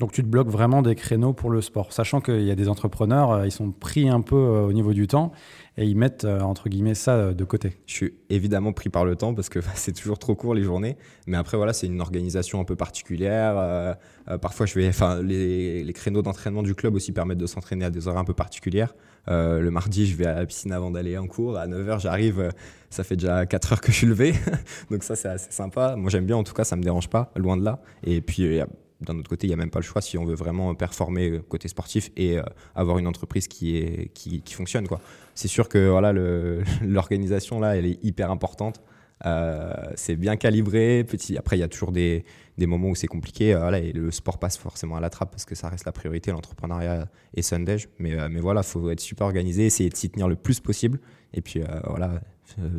Donc 0.00 0.12
tu 0.12 0.22
te 0.22 0.26
bloques 0.26 0.48
vraiment 0.48 0.82
des 0.82 0.96
créneaux 0.96 1.32
pour 1.32 1.50
le 1.50 1.60
sport, 1.60 1.92
sachant 1.92 2.20
qu'il 2.20 2.42
y 2.42 2.50
a 2.50 2.56
des 2.56 2.68
entrepreneurs, 2.68 3.44
ils 3.44 3.52
sont 3.52 3.70
pris 3.70 4.08
un 4.08 4.20
peu 4.20 4.36
au 4.36 4.72
niveau 4.72 4.92
du 4.92 5.06
temps 5.06 5.30
et 5.76 5.84
ils 5.84 5.96
mettent 5.96 6.24
entre 6.24 6.68
guillemets 6.68 6.94
ça 6.94 7.32
de 7.32 7.44
côté. 7.44 7.76
Je 7.86 7.94
suis 7.94 8.14
évidemment 8.30 8.72
pris 8.72 8.88
par 8.88 9.04
le 9.04 9.14
temps 9.14 9.34
parce 9.34 9.48
que 9.48 9.60
c'est 9.74 9.92
toujours 9.92 10.18
trop 10.18 10.34
court 10.34 10.54
les 10.54 10.62
journées, 10.62 10.96
mais 11.26 11.36
après 11.36 11.56
voilà 11.56 11.72
c'est 11.72 11.86
une 11.86 12.00
organisation 12.00 12.60
un 12.60 12.64
peu 12.64 12.76
particulière. 12.76 13.96
parfois 14.40 14.66
je 14.66 14.74
vais, 14.74 14.88
enfin 14.88 15.22
les, 15.22 15.92
créneaux 15.94 16.22
d'entraînement 16.22 16.62
du 16.62 16.74
club 16.74 16.94
aussi 16.94 17.12
permettent 17.12 17.38
de 17.38 17.46
s'entraîner 17.46 17.84
à 17.84 17.90
des 17.90 18.08
heures 18.08 18.18
un 18.18 18.24
peu 18.24 18.34
particulières. 18.34 18.94
Euh, 19.28 19.60
le 19.60 19.70
mardi, 19.70 20.06
je 20.06 20.16
vais 20.16 20.26
à 20.26 20.34
la 20.34 20.46
piscine 20.46 20.72
avant 20.72 20.90
d'aller 20.90 21.16
en 21.18 21.26
cours. 21.26 21.58
À 21.58 21.66
9h, 21.66 22.00
j'arrive. 22.00 22.40
Euh, 22.40 22.50
ça 22.88 23.04
fait 23.04 23.16
déjà 23.16 23.46
4 23.46 23.72
heures 23.72 23.80
que 23.80 23.92
je 23.92 23.96
suis 23.96 24.06
levé. 24.06 24.34
Donc 24.90 25.02
ça, 25.02 25.16
c'est 25.16 25.28
assez 25.28 25.52
sympa. 25.52 25.94
Moi, 25.96 26.10
j'aime 26.10 26.26
bien. 26.26 26.36
En 26.36 26.44
tout 26.44 26.54
cas, 26.54 26.64
ça 26.64 26.76
me 26.76 26.82
dérange 26.82 27.08
pas, 27.08 27.30
loin 27.36 27.56
de 27.56 27.64
là. 27.64 27.80
Et 28.04 28.20
puis, 28.20 28.58
euh, 28.58 28.64
d'un 29.00 29.18
autre 29.18 29.30
côté, 29.30 29.46
il 29.46 29.50
n'y 29.50 29.54
a 29.54 29.56
même 29.56 29.70
pas 29.70 29.78
le 29.78 29.84
choix 29.84 30.02
si 30.02 30.18
on 30.18 30.24
veut 30.24 30.34
vraiment 30.34 30.74
performer 30.74 31.40
côté 31.48 31.68
sportif 31.68 32.10
et 32.16 32.38
avoir 32.74 32.98
une 32.98 33.06
entreprise 33.06 33.48
qui, 33.48 33.76
est, 33.76 34.12
qui, 34.12 34.42
qui 34.42 34.54
fonctionne. 34.54 34.86
C'est 35.34 35.48
sûr 35.48 35.68
que 35.68 35.88
voilà, 35.88 36.12
l'organisation, 36.82 37.60
là, 37.60 37.76
elle 37.76 37.86
est 37.86 38.02
hyper 38.04 38.30
importante. 38.30 38.82
Euh, 39.26 39.72
c'est 39.96 40.16
bien 40.16 40.36
calibré. 40.36 41.04
Petit. 41.04 41.36
Après, 41.36 41.56
il 41.56 41.60
y 41.60 41.62
a 41.62 41.68
toujours 41.68 41.92
des, 41.92 42.24
des 42.58 42.66
moments 42.66 42.88
où 42.88 42.94
c'est 42.94 43.06
compliqué. 43.06 43.54
Euh, 43.54 43.70
et 43.72 43.92
le 43.92 44.10
sport 44.10 44.38
passe 44.38 44.56
forcément 44.56 44.96
à 44.96 45.00
la 45.00 45.10
trappe 45.10 45.30
parce 45.30 45.44
que 45.44 45.54
ça 45.54 45.68
reste 45.68 45.84
la 45.84 45.92
priorité, 45.92 46.30
l'entrepreneuriat 46.30 47.08
et 47.34 47.42
Sunday. 47.42 47.76
Mais, 47.98 48.18
euh, 48.18 48.28
mais 48.30 48.40
voilà, 48.40 48.62
il 48.62 48.66
faut 48.66 48.90
être 48.90 49.00
super 49.00 49.26
organisé, 49.26 49.66
essayer 49.66 49.90
de 49.90 49.96
s'y 49.96 50.10
tenir 50.10 50.28
le 50.28 50.36
plus 50.36 50.60
possible. 50.60 51.00
Et 51.32 51.42
puis 51.42 51.62
voilà, 51.86 52.20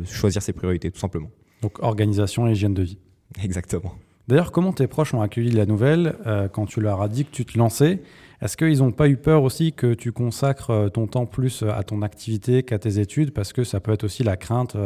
choisir 0.04 0.42
ses 0.42 0.52
priorités 0.52 0.90
tout 0.90 0.98
simplement. 0.98 1.30
Donc 1.62 1.82
organisation 1.82 2.46
et 2.48 2.52
hygiène 2.52 2.74
de 2.74 2.82
vie. 2.82 2.98
Exactement. 3.42 3.94
D'ailleurs, 4.28 4.52
comment 4.52 4.72
tes 4.72 4.86
proches 4.86 5.14
ont 5.14 5.20
accueilli 5.20 5.50
la 5.50 5.66
nouvelle 5.66 6.16
quand 6.52 6.66
tu 6.66 6.80
leur 6.80 7.02
as 7.02 7.08
dit 7.08 7.24
que 7.24 7.32
tu 7.32 7.44
te 7.44 7.58
lançais? 7.58 8.02
Est-ce 8.40 8.56
qu'ils 8.56 8.78
n'ont 8.78 8.92
pas 8.92 9.08
eu 9.08 9.16
peur 9.16 9.42
aussi 9.42 9.72
que 9.72 9.94
tu 9.94 10.12
consacres 10.12 10.90
ton 10.92 11.06
temps 11.06 11.26
plus 11.26 11.64
à 11.64 11.82
ton 11.82 12.02
activité 12.02 12.62
qu'à 12.62 12.78
tes 12.78 12.98
études? 12.98 13.32
Parce 13.32 13.52
que 13.52 13.64
ça 13.64 13.80
peut 13.80 13.92
être 13.92 14.04
aussi 14.04 14.22
la 14.22 14.36
crainte 14.36 14.76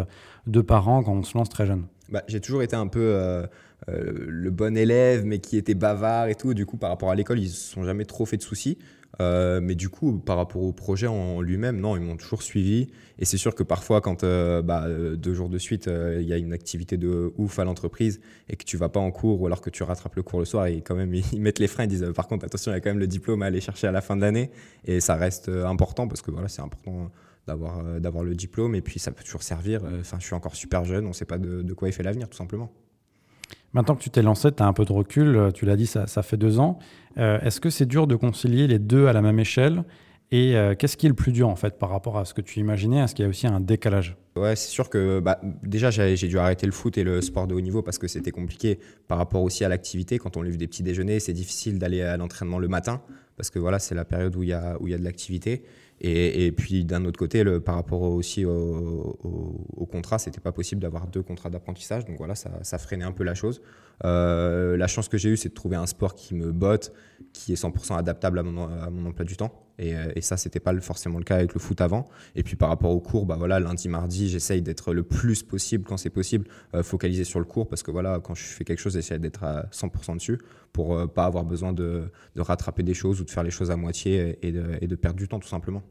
de 0.47 0.61
parents 0.61 1.03
quand 1.03 1.12
on 1.12 1.23
se 1.23 1.37
lance 1.37 1.49
très 1.49 1.67
jeune 1.67 1.85
bah, 2.09 2.23
J'ai 2.29 2.41
toujours 2.41 2.62
été 2.62 2.77
un 2.77 2.87
peu 2.87 3.00
euh, 3.00 3.47
euh, 3.88 4.12
le 4.29 4.50
bon 4.50 4.77
élève, 4.77 5.25
mais 5.25 5.38
qui 5.38 5.56
était 5.56 5.75
bavard 5.75 6.29
et 6.29 6.35
tout. 6.35 6.55
Du 6.55 6.67
coup, 6.67 6.77
par 6.77 6.91
rapport 6.91 7.11
à 7.11 7.15
l'école, 7.15 7.38
ils 7.38 7.49
ne 7.49 7.49
se 7.49 7.73
sont 7.73 7.85
jamais 7.85 8.05
trop 8.05 8.27
fait 8.27 8.37
de 8.37 8.43
soucis. 8.43 8.79
Euh, 9.21 9.61
mais 9.63 9.75
du 9.75 9.89
coup, 9.89 10.19
par 10.19 10.37
rapport 10.37 10.63
au 10.63 10.73
projet 10.73 11.07
en 11.07 11.41
lui-même, 11.41 11.81
non, 11.81 11.97
ils 11.97 12.03
m'ont 12.03 12.17
toujours 12.17 12.43
suivi. 12.43 12.89
Et 13.19 13.25
c'est 13.25 13.39
sûr 13.39 13.55
que 13.55 13.63
parfois, 13.63 14.01
quand 14.01 14.25
bah, 14.25 14.87
deux 15.17 15.35
jours 15.35 15.49
de 15.49 15.59
suite, 15.59 15.89
il 15.89 16.27
y 16.27 16.33
a 16.33 16.37
une 16.37 16.53
activité 16.53 16.97
de 16.97 17.33
ouf 17.39 17.59
à 17.59 17.65
l'entreprise 17.65 18.21
et 18.49 18.57
que 18.57 18.65
tu 18.65 18.77
vas 18.77 18.91
pas 18.91 19.01
en 19.01 19.11
cours 19.11 19.41
ou 19.41 19.47
alors 19.47 19.63
que 19.63 19.71
tu 19.71 19.83
rattrapes 19.83 20.17
le 20.17 20.23
cours 20.23 20.41
le 20.41 20.45
soir, 20.45 20.67
et 20.67 20.83
quand 20.83 20.95
même, 20.95 21.15
ils 21.33 21.41
mettent 21.41 21.59
les 21.59 21.69
freins, 21.69 21.85
ils 21.85 21.89
disent 21.89 22.13
par 22.15 22.29
contre, 22.29 22.45
attention, 22.45 22.73
il 22.73 22.75
y 22.75 22.79
a 22.79 22.81
quand 22.81 22.91
même 22.91 22.99
le 22.99 23.07
diplôme 23.07 23.43
à 23.43 23.47
aller 23.47 23.61
chercher 23.61 23.87
à 23.87 23.93
la 23.93 24.03
fin 24.03 24.17
de 24.17 24.21
l'année. 24.21 24.51
Et 24.85 25.01
ça 25.01 25.15
reste 25.17 25.49
important 25.49 26.09
parce 26.09 26.21
que 26.21 26.31
voilà, 26.31 26.49
c'est 26.49 26.62
important 26.62 27.11
d'avoir 27.47 27.79
euh, 27.79 28.25
le 28.25 28.35
diplôme 28.35 28.75
et 28.75 28.83
puis 28.83 28.99
ça 28.99 29.12
peut 29.12 29.25
toujours 29.25 29.43
servir. 29.43 29.85
Euh, 29.85 30.01
enfin, 30.01 30.19
je 30.21 30.27
suis 30.27 30.35
encore 30.35 30.57
super 30.57 30.85
jeune, 30.85 31.05
on 31.05 31.11
ne 31.11 31.15
sait 31.15 31.25
pas 31.25 31.39
de, 31.39 31.73
quoi 31.75 31.89
il 31.89 31.93
fait 31.93 32.03
l'avenir, 32.03 32.29
tout 32.29 32.37
simplement. 32.37 32.73
Maintenant 33.76 33.94
que 33.94 34.02
tu 34.02 34.08
t'es 34.08 34.23
lancé, 34.23 34.50
tu 34.52 34.62
as 34.62 34.67
un 34.67 34.73
peu 34.73 34.87
de 34.87 34.93
recul, 34.93 35.37
euh, 35.37 35.50
tu 35.50 35.67
l'as 35.67 35.76
dit, 35.76 35.87
ça, 35.87 36.06
fait 36.23 36.38
deux 36.38 36.58
ans. 36.58 36.78
Est-ce 37.19 37.61
que 37.61 37.70
c'est 37.70 37.87
dur 37.87 38.06
de 38.06 38.17
concilier 38.17 38.67
les 38.67 38.78
deux 38.78 39.06
à 39.06 39.12
la 39.12 39.23
même 39.23 39.38
échelle 39.38 39.84
Et 40.32 40.55
qu'est-ce 40.78 40.99
qui 40.99 41.06
est 41.06 41.08
le 41.08 41.14
plus 41.14 41.32
dur 41.32 41.49
en 41.49 41.56
fait 41.56 41.78
par 41.78 41.88
rapport 41.88 42.19
à 42.19 42.26
ce 42.26 42.34
que 42.34 42.43
tu 42.43 42.61
imaginais? 42.61 42.99
Est-ce 42.99 43.14
qu'il 43.14 43.23
y 43.23 43.26
a 43.26 43.28
aussi 43.28 43.46
un 43.46 43.58
décalage? 43.58 44.19
Ouais, 44.37 44.55
c'est 44.55 44.69
sûr 44.69 44.90
que 44.90 45.20
bah, 45.20 45.40
déjà 45.62 45.90
j'ai 45.90 46.28
dû 46.28 46.38
arrêter 46.38 46.67
le 46.67 46.73
foot 46.73 46.99
et 46.99 47.05
le 47.05 47.23
sport 47.23 47.46
de 47.46 47.55
haut 47.55 47.61
niveau 47.62 47.81
parce 47.81 47.96
que 47.96 48.06
c'était 48.06 48.32
compliqué 48.32 48.78
par 49.08 49.17
rapport 49.17 49.43
aussi 49.43 49.64
à 49.64 49.70
l'activité. 49.70 50.19
Quand 50.19 50.37
on 50.37 50.43
livre 50.43 50.58
des 50.58 50.67
petits 50.67 50.82
déjeuners, 50.82 51.20
c'est 51.20 51.32
difficile 51.32 51.78
d'aller 51.78 52.02
à 52.02 52.19
l'entraînement 52.19 52.58
le 52.58 52.69
matin 52.69 53.00
parce 53.37 53.49
que 53.49 53.58
voilà, 53.58 53.78
c'est 53.78 53.94
la 53.94 54.05
période 54.05 54.37
où 54.37 54.43
il 54.43 54.50
y 54.50 54.52
a 54.52 54.78
de 54.78 55.05
l'activité. 55.05 55.64
Et, 56.01 56.53
puis 56.53 56.85
d'un 56.85 57.05
autre 57.07 57.19
côté, 57.19 57.43
le, 57.43 57.61
par 57.61 57.75
rapport 57.75 58.03
aussi 58.03 58.45
au, 58.45 59.17
contrat, 59.91 60.19
c'était 60.19 60.41
pas 60.41 60.53
possible 60.53 60.81
d'avoir 60.83 61.07
deux 61.07 61.23
contrats 61.23 61.49
d'apprentissage. 61.49 62.05
Donc 62.05 62.19
voilà, 62.19 62.35
ça, 62.35 62.79
freinait 62.79 63.05
un 63.05 63.13
peu 63.13 63.25
la 63.25 63.35
chose. 63.35 63.63
Euh, 64.05 64.77
la 64.77 64.87
chance 64.89 65.09
que 65.09 65.17
j'ai 65.17 65.31
eue, 65.31 65.37
c'est 65.37 65.49
de 65.49 65.55
trouver 65.55 65.77
un 65.77 65.87
sport 65.87 66.15
qui 66.15 66.35
me 66.35 66.53
botte, 66.53 66.93
qui 67.33 67.53
est 67.53 67.63
100% 67.63 67.97
adaptable 67.97 68.39
à 68.39 68.43
mon, 68.43 69.07
emploi 69.07 69.25
du 69.25 69.37
temps. 69.37 69.66
Et, 69.78 69.94
euh, 69.94 70.12
et 70.14 70.20
ça, 70.20 70.37
c'était 70.37 70.61
pas 70.61 70.78
forcément 70.80 71.18
le 71.18 71.25
cas 71.25 71.37
avec 71.37 71.54
le 71.54 71.61
foot 71.61 71.80
avant. 71.80 72.06
Et 72.35 72.42
puis 72.42 72.56
par 72.56 72.68
rapport 72.68 72.90
au 72.90 73.00
cours, 73.00 73.26
bah 73.26 73.37
voilà, 73.38 73.61
lundi, 73.61 73.88
mardi, 73.88 74.28
j'essaye 74.28 74.62
d'être 74.62 74.92
le 74.95 75.02
plus 75.02 75.42
possible 75.42 75.85
quand 75.85 75.97
c'est 75.97 76.11
possible, 76.11 76.47
euh, 76.75 76.83
focalisé 76.83 77.25
sur 77.25 77.38
le 77.38 77.45
cours 77.45 77.68
parce 77.68 77.83
que 77.83 77.90
voilà, 77.90 78.21
quand 78.23 78.35
je 78.35 78.45
fais 78.45 78.64
quelque 78.64 78.80
chose, 78.80 78.95
j'essaie 78.95 79.18
d'être 79.18 79.45
à 79.45 79.66
100% 79.73 80.16
dessus 80.16 80.38
pour 80.73 81.11
pas 81.12 81.25
avoir 81.25 81.45
besoin 81.45 81.73
de, 81.73 82.11
de, 82.35 82.40
rattraper 82.42 82.83
des 82.83 82.92
choses 82.92 83.21
ou 83.21 83.25
de 83.25 83.30
faire 83.30 83.42
les 83.42 83.50
choses 83.50 83.71
à 83.71 83.76
moitié 83.76 84.38
et 84.42 84.52
de, 84.52 84.76
et 84.80 84.87
de 84.87 84.95
perdre 84.95 85.18
du 85.18 85.26
temps 85.26 85.38
tout 85.38 85.49
simplement. 85.49 85.83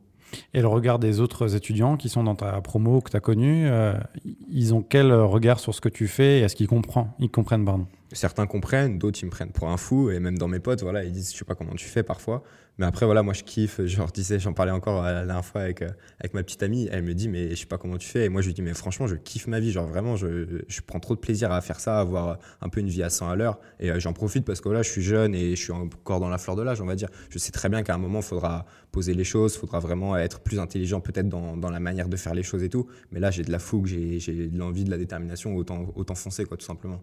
Et 0.54 0.62
le 0.62 0.68
regard 0.68 1.00
des 1.00 1.20
autres 1.20 1.56
étudiants 1.56 1.98
qui 1.98 2.10
sont 2.10 2.24
dans 2.24 2.36
ta 2.36 2.60
promo 2.62 3.02
que 3.02 3.12
tu 3.12 3.18
as 3.18 3.20
connue, 3.20 3.68
euh, 3.68 3.94
ils 4.50 4.74
ont 4.74 4.82
quel 4.82 5.12
regard 5.14 5.60
sur 5.60 5.74
ce 5.74 5.82
que 5.82 5.90
tu 5.90 6.08
fais 6.08 6.40
et 6.40 6.42
est-ce 6.42 6.56
qu'ils 6.56 6.68
comprennent, 6.68 7.12
ils 7.20 7.30
comprennent 7.30 7.66
pardon? 7.66 7.88
Certains 8.12 8.48
comprennent, 8.48 8.98
d'autres 8.98 9.20
ils 9.22 9.26
me 9.26 9.32
prennent 9.32 9.52
pour 9.52 9.70
un 9.70 9.78
fou 9.78 10.10
et 10.10 10.20
même 10.20 10.38
dans 10.38 10.48
mes 10.48 10.60
potes, 10.60 10.84
voilà, 10.84 11.04
ils 11.04 11.12
disent 11.12 11.32
je 11.34 11.38
sais 11.38 11.46
pas 11.46 11.56
comment 11.56 11.76
tu 11.76 11.88
fais 11.88 12.04
parfois. 12.04 12.44
Mais 12.78 12.86
après, 12.86 13.06
voilà, 13.06 13.24
moi, 13.24 13.34
je 13.34 13.44
kiffe. 13.44 13.80
Disais, 14.14 14.40
j'en 14.40 14.54
parlais 14.54 14.72
encore 14.72 15.04
la 15.04 15.26
dernière 15.26 15.46
fois 15.46 15.62
avec, 15.62 15.82
euh, 15.82 15.90
avec 16.20 16.34
ma 16.34 16.44
petite 16.44 16.62
amie. 16.64 16.88
Elle 16.92 17.04
me 17.04 17.14
dit, 17.14 17.30
mais 17.30 17.52
je 17.52 17.56
sais 17.56 17.66
pas 17.66 17.78
comment 17.78 17.98
tu 17.98 18.08
fais. 18.08 18.26
Et 18.26 18.30
moi, 18.30 18.42
je 18.42 18.48
lui 18.48 18.54
dis, 18.54 18.62
mais 18.62 18.74
franchement, 18.74 19.08
je 19.08 19.16
kiffe 19.16 19.48
ma 19.48 19.60
vie. 19.60 19.72
Genre, 19.72 19.88
vraiment, 19.88 20.16
je, 20.16 20.64
je 20.68 20.82
prends 20.82 21.00
trop 21.00 21.16
de 21.16 21.20
plaisir 21.20 21.52
à 21.52 21.62
faire 21.62 21.80
ça, 21.80 21.98
à 21.98 22.02
avoir 22.02 22.38
un 22.62 22.70
peu 22.70 22.82
une 22.82 22.90
vie 22.90 23.04
à 23.04 23.10
100 23.10 23.30
à 23.30 23.36
l'heure. 23.36 23.60
Et 23.80 23.92
euh, 23.92 24.00
j'en 24.00 24.14
profite 24.14 24.46
parce 24.46 24.62
que 24.62 24.70
là, 24.70 24.82
je 24.82 24.90
suis 24.90 25.02
jeune 25.02 25.36
et 25.36 25.56
je 25.56 25.62
suis 25.62 25.72
encore 25.72 26.20
dans 26.20 26.30
la 26.30 26.38
fleur 26.38 26.56
de 26.56 26.64
l'âge, 26.64 26.82
on 26.82 26.86
va 26.86 26.96
dire. 26.96 27.10
Je 27.30 27.40
sais 27.40 27.52
très 27.52 27.70
bien 27.70 27.84
qu'à 27.84 27.96
un 27.96 27.98
moment, 27.98 28.20
il 28.20 28.26
faudra 28.26 28.66
poser 28.92 29.14
les 29.14 29.24
choses, 29.24 29.56
il 29.56 29.60
faudra 29.60 29.80
vraiment 29.80 30.18
être 30.18 30.40
plus 30.40 30.60
intelligent, 30.60 31.02
peut-être 31.02 31.30
dans, 31.30 31.58
dans, 31.58 31.70
la 31.70 31.80
manière 31.80 32.08
de 32.08 32.16
faire 32.18 32.34
les 32.34 32.44
choses 32.44 32.64
et 32.64 32.70
tout. 32.70 32.88
Mais 33.12 33.20
là, 33.20 33.32
j'ai 33.32 33.44
de 33.44 33.52
la 33.52 33.60
fougue, 33.60 33.86
j'ai 33.86 34.48
de 34.48 34.58
l'envie, 34.58 34.84
de 34.84 34.92
la 34.92 34.98
détermination, 34.98 35.56
autant, 35.56 35.88
autant 35.96 36.16
foncer, 36.16 36.46
quoi, 36.46 36.58
tout 36.58 36.66
simplement. 36.66 37.02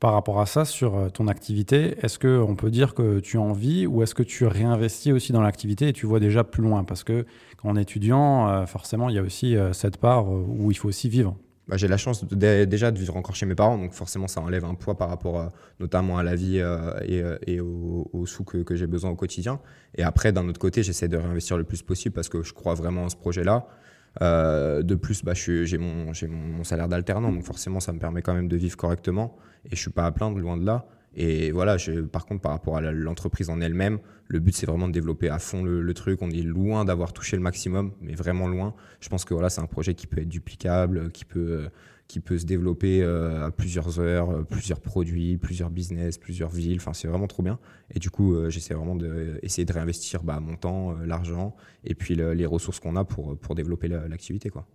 Par 0.00 0.12
rapport 0.12 0.40
à 0.40 0.46
ça, 0.46 0.64
sur 0.64 0.96
euh, 0.96 1.08
ton 1.08 1.28
activité, 1.28 1.96
est-ce 2.02 2.18
qu'on 2.18 2.54
peut 2.54 2.70
dire 2.70 2.94
que 2.94 3.20
tu 3.20 3.38
as 3.38 3.40
envie 3.40 3.86
ou 3.86 4.02
est-ce 4.02 4.14
que 4.14 4.22
tu 4.22 4.46
réinvestis 4.46 5.12
aussi 5.12 5.32
dans 5.32 5.42
l'activité 5.42 5.88
et 5.88 5.92
tu 5.92 6.06
vois 6.06 6.20
déjà 6.20 6.44
plus 6.44 6.62
loin? 6.62 6.84
Parce 6.84 7.04
que 7.04 7.26
quand 7.56 7.76
étudiant, 7.76 8.48
euh, 8.48 8.66
forcément, 8.66 9.08
il 9.08 9.16
y 9.16 9.18
a 9.18 9.22
aussi 9.22 9.56
euh, 9.56 9.72
cette 9.72 9.96
part 9.96 10.28
où 10.28 10.70
il 10.70 10.74
faut 10.74 10.88
aussi 10.88 11.08
vivre. 11.08 11.36
Bah, 11.68 11.76
j'ai 11.76 11.88
la 11.88 11.96
chance 11.96 12.24
déjà 12.24 12.92
de 12.92 12.98
vivre 12.98 13.16
encore 13.16 13.34
chez 13.34 13.44
mes 13.44 13.56
parents, 13.56 13.76
donc 13.76 13.92
forcément 13.92 14.28
ça 14.28 14.40
enlève 14.40 14.64
un 14.64 14.74
poids 14.74 14.96
par 14.96 15.08
rapport 15.08 15.50
notamment 15.80 16.16
à 16.16 16.22
la 16.22 16.36
vie 16.36 16.62
et, 17.48 17.60
aux, 17.60 18.26
sous 18.26 18.44
que, 18.44 18.58
que 18.58 18.76
j'ai 18.76 18.86
besoin 18.86 19.10
au 19.10 19.16
quotidien. 19.16 19.58
Et 19.96 20.04
après, 20.04 20.30
d'un 20.30 20.48
autre 20.48 20.60
côté, 20.60 20.84
j'essaie 20.84 21.08
de 21.08 21.16
réinvestir 21.16 21.58
le 21.58 21.64
plus 21.64 21.82
possible 21.82 22.14
parce 22.14 22.28
que 22.28 22.44
je 22.44 22.52
crois 22.52 22.74
vraiment 22.74 23.02
en 23.02 23.08
ce 23.08 23.16
projet-là. 23.16 23.66
Euh, 24.22 24.82
de 24.82 24.94
plus, 24.94 25.22
bah, 25.22 25.34
j'ai 25.34 25.78
mon, 25.78 26.12
mon, 26.28 26.64
salaire 26.64 26.88
d'alternant, 26.88 27.32
donc 27.32 27.44
forcément, 27.44 27.80
ça 27.80 27.92
me 27.92 27.98
permet 27.98 28.22
quand 28.22 28.34
même 28.34 28.48
de 28.48 28.56
vivre 28.56 28.76
correctement. 28.76 29.36
Et 29.66 29.76
je 29.76 29.80
suis 29.80 29.90
pas 29.90 30.06
à 30.06 30.12
plaindre, 30.12 30.38
loin 30.38 30.56
de 30.56 30.64
là. 30.64 30.86
Et 31.16 31.50
voilà, 31.50 31.76
par 32.12 32.26
contre, 32.26 32.42
par 32.42 32.52
rapport 32.52 32.76
à 32.76 32.80
l'entreprise 32.80 33.48
en 33.48 33.60
elle-même, 33.60 33.98
le 34.28 34.38
but 34.38 34.54
c'est 34.54 34.66
vraiment 34.66 34.86
de 34.86 34.92
développer 34.92 35.30
à 35.30 35.38
fond 35.38 35.62
le, 35.64 35.94
truc. 35.94 36.20
On 36.20 36.30
est 36.30 36.42
loin 36.42 36.84
d'avoir 36.84 37.14
touché 37.14 37.36
le 37.36 37.42
maximum, 37.42 37.92
mais 38.02 38.14
vraiment 38.14 38.46
loin. 38.46 38.74
Je 39.00 39.08
pense 39.08 39.24
que 39.24 39.32
voilà, 39.32 39.48
c'est 39.48 39.62
un 39.62 39.66
projet 39.66 39.94
qui 39.94 40.06
peut 40.06 40.20
être 40.20 40.28
duplicable, 40.28 41.10
qui 41.12 41.24
peut, 41.24 41.68
qui 42.08 42.20
peut 42.20 42.38
se 42.38 42.44
développer 42.44 43.02
euh, 43.02 43.46
à 43.46 43.50
plusieurs 43.50 43.98
heures, 43.98 44.30
euh, 44.30 44.42
plusieurs 44.42 44.80
produits, 44.80 45.38
plusieurs 45.38 45.70
business, 45.70 46.18
plusieurs 46.18 46.50
villes. 46.50 46.76
Enfin, 46.76 46.92
c'est 46.92 47.08
vraiment 47.08 47.26
trop 47.26 47.42
bien. 47.42 47.58
Et 47.94 47.98
du 47.98 48.10
coup, 48.10 48.34
euh, 48.34 48.50
j'essaie 48.50 48.74
vraiment 48.74 48.96
d'essayer 48.96 49.64
de, 49.64 49.72
de 49.72 49.74
réinvestir 49.74 50.22
bah, 50.22 50.38
mon 50.40 50.56
temps, 50.56 50.92
l'argent 51.04 51.56
et 51.84 51.94
puis 51.94 52.14
les 52.14 52.46
ressources 52.46 52.80
qu'on 52.80 52.96
a 52.96 53.04
pour, 53.04 53.38
pour 53.38 53.54
développer 53.54 53.88
l'activité. 53.88 54.50
quoi. 54.50 54.66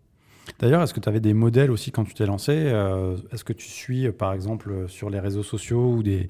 D'ailleurs, 0.60 0.82
est-ce 0.82 0.94
que 0.94 1.00
tu 1.00 1.10
avais 1.10 1.20
des 1.20 1.34
modèles 1.34 1.72
aussi 1.72 1.92
quand 1.92 2.04
tu 2.04 2.14
t'es 2.14 2.26
lancé 2.26 2.52
euh, 2.56 3.18
Est-ce 3.32 3.44
que 3.44 3.54
tu 3.54 3.68
suis, 3.68 4.08
euh, 4.08 4.12
par 4.12 4.34
exemple, 4.34 4.72
euh, 4.72 4.88
sur 4.88 5.10
les 5.10 5.20
réseaux 5.20 5.44
sociaux 5.44 5.94
ou 5.94 6.04
des, 6.04 6.30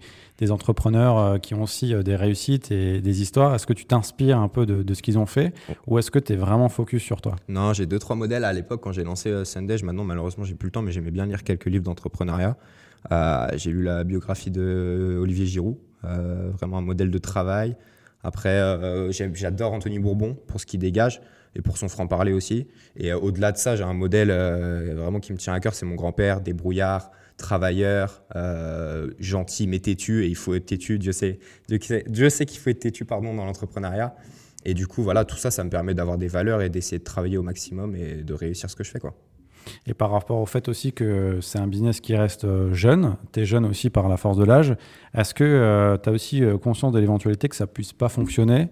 entrepreneurs 0.50 1.40
qui 1.40 1.54
ont 1.54 1.62
aussi 1.62 1.94
des 2.04 2.16
réussites 2.16 2.72
et 2.72 3.00
des 3.00 3.22
histoires? 3.22 3.54
Est-ce 3.54 3.68
que 3.68 3.74
tu 3.74 3.86
t'inspires 3.86 4.40
un 4.40 4.48
peu 4.48 4.66
de, 4.66 4.94
ce 4.96 5.04
qu'ils 5.04 5.20
ont 5.20 5.28
fait 5.28 5.54
Ou 5.86 6.00
est-ce 6.00 6.10
que 6.10 6.18
tu 6.18 6.34
es 6.34 6.36
vraiment 6.36 6.68
focus 6.68 7.04
sur 7.04 7.22
toi? 7.22 7.36
Non, 7.48 7.74
j'ai 7.74 7.86
deux, 7.86 8.00
trois 8.00 8.16
modèles 8.16 8.44
à 8.44 8.52
l'époque 8.52 8.82
quand 8.82 8.92
j'ai 8.92 9.04
lancé 9.04 9.46
Sundage. 9.46 9.84
Maintenant, 9.84 10.04
malheureusement, 10.04 10.44
j'ai 10.44 10.56
plus 10.56 10.68
le 10.68 10.72
temps, 10.72 10.82
mais 10.82 10.92
j'aimais 10.92 11.12
bien 11.12 11.28
lire 11.28 11.44
quelques 11.44 11.68
livres 11.68 11.84
d'entrepreneuriat. 11.84 12.58
j'ai 13.54 13.70
lu 13.70 13.84
la 13.84 14.04
biographie 14.04 14.50
de 14.50 15.20
Olivier 15.22 15.46
Giroud, 15.46 15.78
vraiment 16.02 16.80
un 16.80 16.82
modèle 16.82 17.12
de 17.12 17.20
travail. 17.20 17.76
Après, 18.24 18.60
j'adore 19.12 19.74
Anthony 19.74 20.00
Bourbon 20.00 20.36
pour 20.48 20.60
ce 20.60 20.66
qu'il 20.66 20.80
dégage 20.80 21.22
et 21.56 21.62
pour 21.62 21.78
son 21.78 21.90
franc-parler 21.90 22.34
aussi. 22.34 22.68
Et 22.96 23.12
euh, 23.12 23.20
au-delà 23.20 23.52
de 23.52 23.58
ça, 23.58 23.76
j'ai 23.76 23.84
un 23.84 23.94
modèle 23.94 24.30
euh, 24.32 24.94
vraiment 24.96 25.20
qui 25.20 25.34
me 25.34 25.38
tient 25.38 25.54
à 25.54 25.60
cœur, 25.60 25.74
c'est 25.74 25.86
mon 25.86 25.96
grand-père, 25.96 26.42
débrouillard, 26.42 27.12
travailleur, 27.38 28.24
euh, 28.36 29.12
gentil 29.20 29.68
mais 29.68 29.80
têtu, 29.80 30.24
et 30.24 30.28
il 30.28 30.36
faut 30.36 30.54
être 30.54 30.66
têtu, 30.66 31.00
Dieu 31.00 31.12
sait, 31.12 31.40
Dieu 31.68 32.30
sait 32.30 32.46
qu'il 32.46 32.60
faut 32.60 32.70
être 32.70 32.80
têtu 32.80 33.06
pardon, 33.06 33.34
dans 33.34 33.46
l'entrepreneuriat. 33.46 34.16
Et 34.64 34.76
du 34.76 34.86
coup, 34.86 35.02
voilà, 35.02 35.26
tout 35.26 35.38
ça, 35.38 35.50
ça 35.50 35.64
me 35.64 35.72
permet 35.72 35.96
d'avoir 35.96 36.20
des 36.20 36.28
valeurs 36.28 36.62
et 36.62 36.70
d'essayer 36.70 37.00
de 37.00 37.04
travailler 37.04 37.38
au 37.38 37.42
maximum 37.42 37.96
et 37.96 38.18
de 38.18 38.34
réussir 38.34 38.70
ce 38.70 38.76
que 38.76 38.84
je 38.84 38.92
fais. 38.92 39.00
Quoi. 39.00 39.16
Et 39.88 39.96
par 39.96 40.12
rapport 40.12 40.40
au 40.40 40.46
fait 40.46 40.68
aussi 40.70 40.94
que 40.94 41.40
c'est 41.42 41.58
un 41.58 41.66
business 41.66 42.00
qui 42.00 42.16
reste 42.16 42.46
jeune, 42.72 43.16
tu 43.34 43.40
es 43.40 43.46
jeune 43.46 43.66
aussi 43.66 43.90
par 43.90 44.08
la 44.08 44.18
force 44.18 44.38
de 44.38 44.44
l'âge, 44.44 44.76
est-ce 45.16 45.34
que 45.34 45.98
tu 46.04 46.10
as 46.10 46.12
aussi 46.12 46.44
conscience 46.62 46.94
de 46.94 47.00
l'éventualité 47.00 47.50
que 47.50 47.56
ça 47.56 47.66
puisse 47.66 47.92
pas 47.92 48.08
fonctionner 48.10 48.70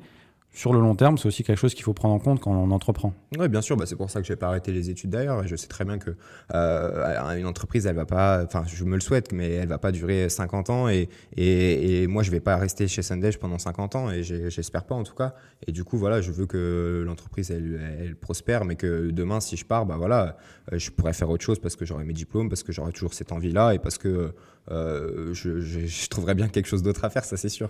sur 0.51 0.73
le 0.73 0.79
long 0.79 0.95
terme, 0.95 1.17
c'est 1.17 1.27
aussi 1.27 1.43
quelque 1.43 1.59
chose 1.59 1.75
qu'il 1.75 1.83
faut 1.83 1.93
prendre 1.93 2.15
en 2.15 2.19
compte 2.19 2.39
quand 2.41 2.51
on 2.51 2.71
entreprend. 2.71 3.13
Oui, 3.37 3.47
bien 3.47 3.61
sûr. 3.61 3.77
Bah, 3.77 3.85
c'est 3.85 3.95
pour 3.95 4.09
ça 4.09 4.19
que 4.19 4.27
je 4.27 4.33
n'ai 4.33 4.35
pas 4.35 4.47
arrêté 4.47 4.71
les 4.71 4.89
études 4.89 5.11
d'ailleurs. 5.11 5.47
Je 5.47 5.55
sais 5.55 5.67
très 5.67 5.85
bien 5.85 5.99
que 5.99 6.15
euh, 6.55 7.37
une 7.37 7.45
entreprise, 7.45 7.85
elle 7.85 7.95
va 7.95 8.05
pas. 8.05 8.43
Enfin, 8.43 8.63
je 8.65 8.83
me 8.83 8.95
le 8.95 8.99
souhaite, 8.99 9.31
mais 9.31 9.51
elle 9.51 9.67
va 9.67 9.77
pas 9.77 9.91
durer 9.91 10.27
50 10.27 10.71
ans. 10.71 10.89
Et, 10.89 12.07
moi, 12.07 12.23
je 12.23 12.31
vais 12.31 12.39
pas 12.39 12.57
rester 12.57 12.87
chez 12.87 13.03
Sundage 13.03 13.37
pendant 13.37 13.59
50 13.59 13.95
ans. 13.95 14.09
Et 14.09 14.23
j'espère 14.23 14.85
pas 14.85 14.95
en 14.95 15.03
tout 15.03 15.13
cas. 15.13 15.35
Et 15.67 15.71
du 15.71 15.83
coup, 15.83 15.97
voilà, 15.97 16.19
je 16.19 16.31
veux 16.31 16.47
que 16.47 17.03
l'entreprise 17.05 17.51
elle, 17.51 18.15
prospère, 18.19 18.65
mais 18.65 18.75
que 18.75 19.11
demain, 19.11 19.39
si 19.41 19.55
je 19.55 19.65
pars, 19.65 19.85
bah 19.85 19.97
voilà, 19.97 20.35
euh, 20.73 20.79
je 20.79 20.89
pourrais 20.89 21.13
faire 21.13 21.29
autre 21.29 21.43
chose 21.43 21.59
parce 21.59 21.75
que 21.75 21.85
j'aurai 21.85 22.05
mes 22.05 22.13
diplômes, 22.13 22.49
parce 22.49 22.63
que 22.63 22.71
j'aurai 22.71 22.91
toujours 22.91 23.13
cette 23.13 23.31
envie-là, 23.31 23.75
et 23.75 23.79
parce 23.79 23.97
que 23.97 24.33
euh, 24.71 25.33
je, 25.33 25.59
je 25.59 26.09
trouverais 26.09 26.35
bien 26.35 26.47
quelque 26.47 26.67
chose 26.67 26.81
d'autre 26.81 27.05
à 27.05 27.09
faire. 27.09 27.23
Ça, 27.23 27.37
c'est 27.37 27.49
sûr. 27.49 27.69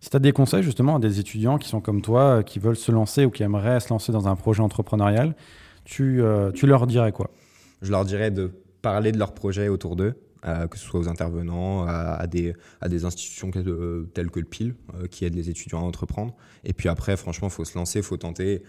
Si 0.00 0.10
tu 0.10 0.16
as 0.16 0.20
des 0.20 0.32
conseils 0.32 0.62
justement 0.62 0.96
à 0.96 0.98
des 0.98 1.20
étudiants 1.20 1.58
qui 1.58 1.68
sont 1.68 1.80
comme 1.80 2.02
toi, 2.02 2.38
euh, 2.38 2.42
qui 2.42 2.58
veulent 2.58 2.76
se 2.76 2.92
lancer 2.92 3.24
ou 3.24 3.30
qui 3.30 3.42
aimeraient 3.42 3.80
se 3.80 3.88
lancer 3.88 4.12
dans 4.12 4.28
un 4.28 4.36
projet 4.36 4.62
entrepreneurial, 4.62 5.34
tu, 5.84 6.22
euh, 6.22 6.52
tu 6.52 6.66
leur 6.66 6.86
dirais 6.86 7.12
quoi? 7.12 7.30
Je 7.82 7.90
leur 7.90 8.04
dirais 8.04 8.30
de 8.30 8.50
parler 8.82 9.12
de 9.12 9.18
leur 9.18 9.32
projet 9.32 9.68
autour 9.68 9.96
d'eux, 9.96 10.14
euh, 10.46 10.66
que 10.66 10.78
ce 10.78 10.84
soit 10.84 11.00
aux 11.00 11.08
intervenants, 11.08 11.86
à, 11.86 12.26
des, 12.26 12.54
à 12.80 12.88
des 12.88 13.04
institutions 13.04 13.50
telles 13.50 14.30
que 14.30 14.40
le 14.40 14.46
PIL, 14.46 14.74
qui 15.10 15.24
aident 15.24 15.34
les 15.34 15.50
étudiants 15.50 15.80
à 15.80 15.82
entreprendre. 15.82 16.34
Et 16.64 16.72
puis 16.72 16.88
après, 16.88 17.16
franchement, 17.16 17.48
il 17.48 17.52
faut 17.52 17.64
se 17.64 17.76
lancer, 17.76 18.00
il 18.00 18.04
faut 18.04 18.16
tenter, 18.16 18.62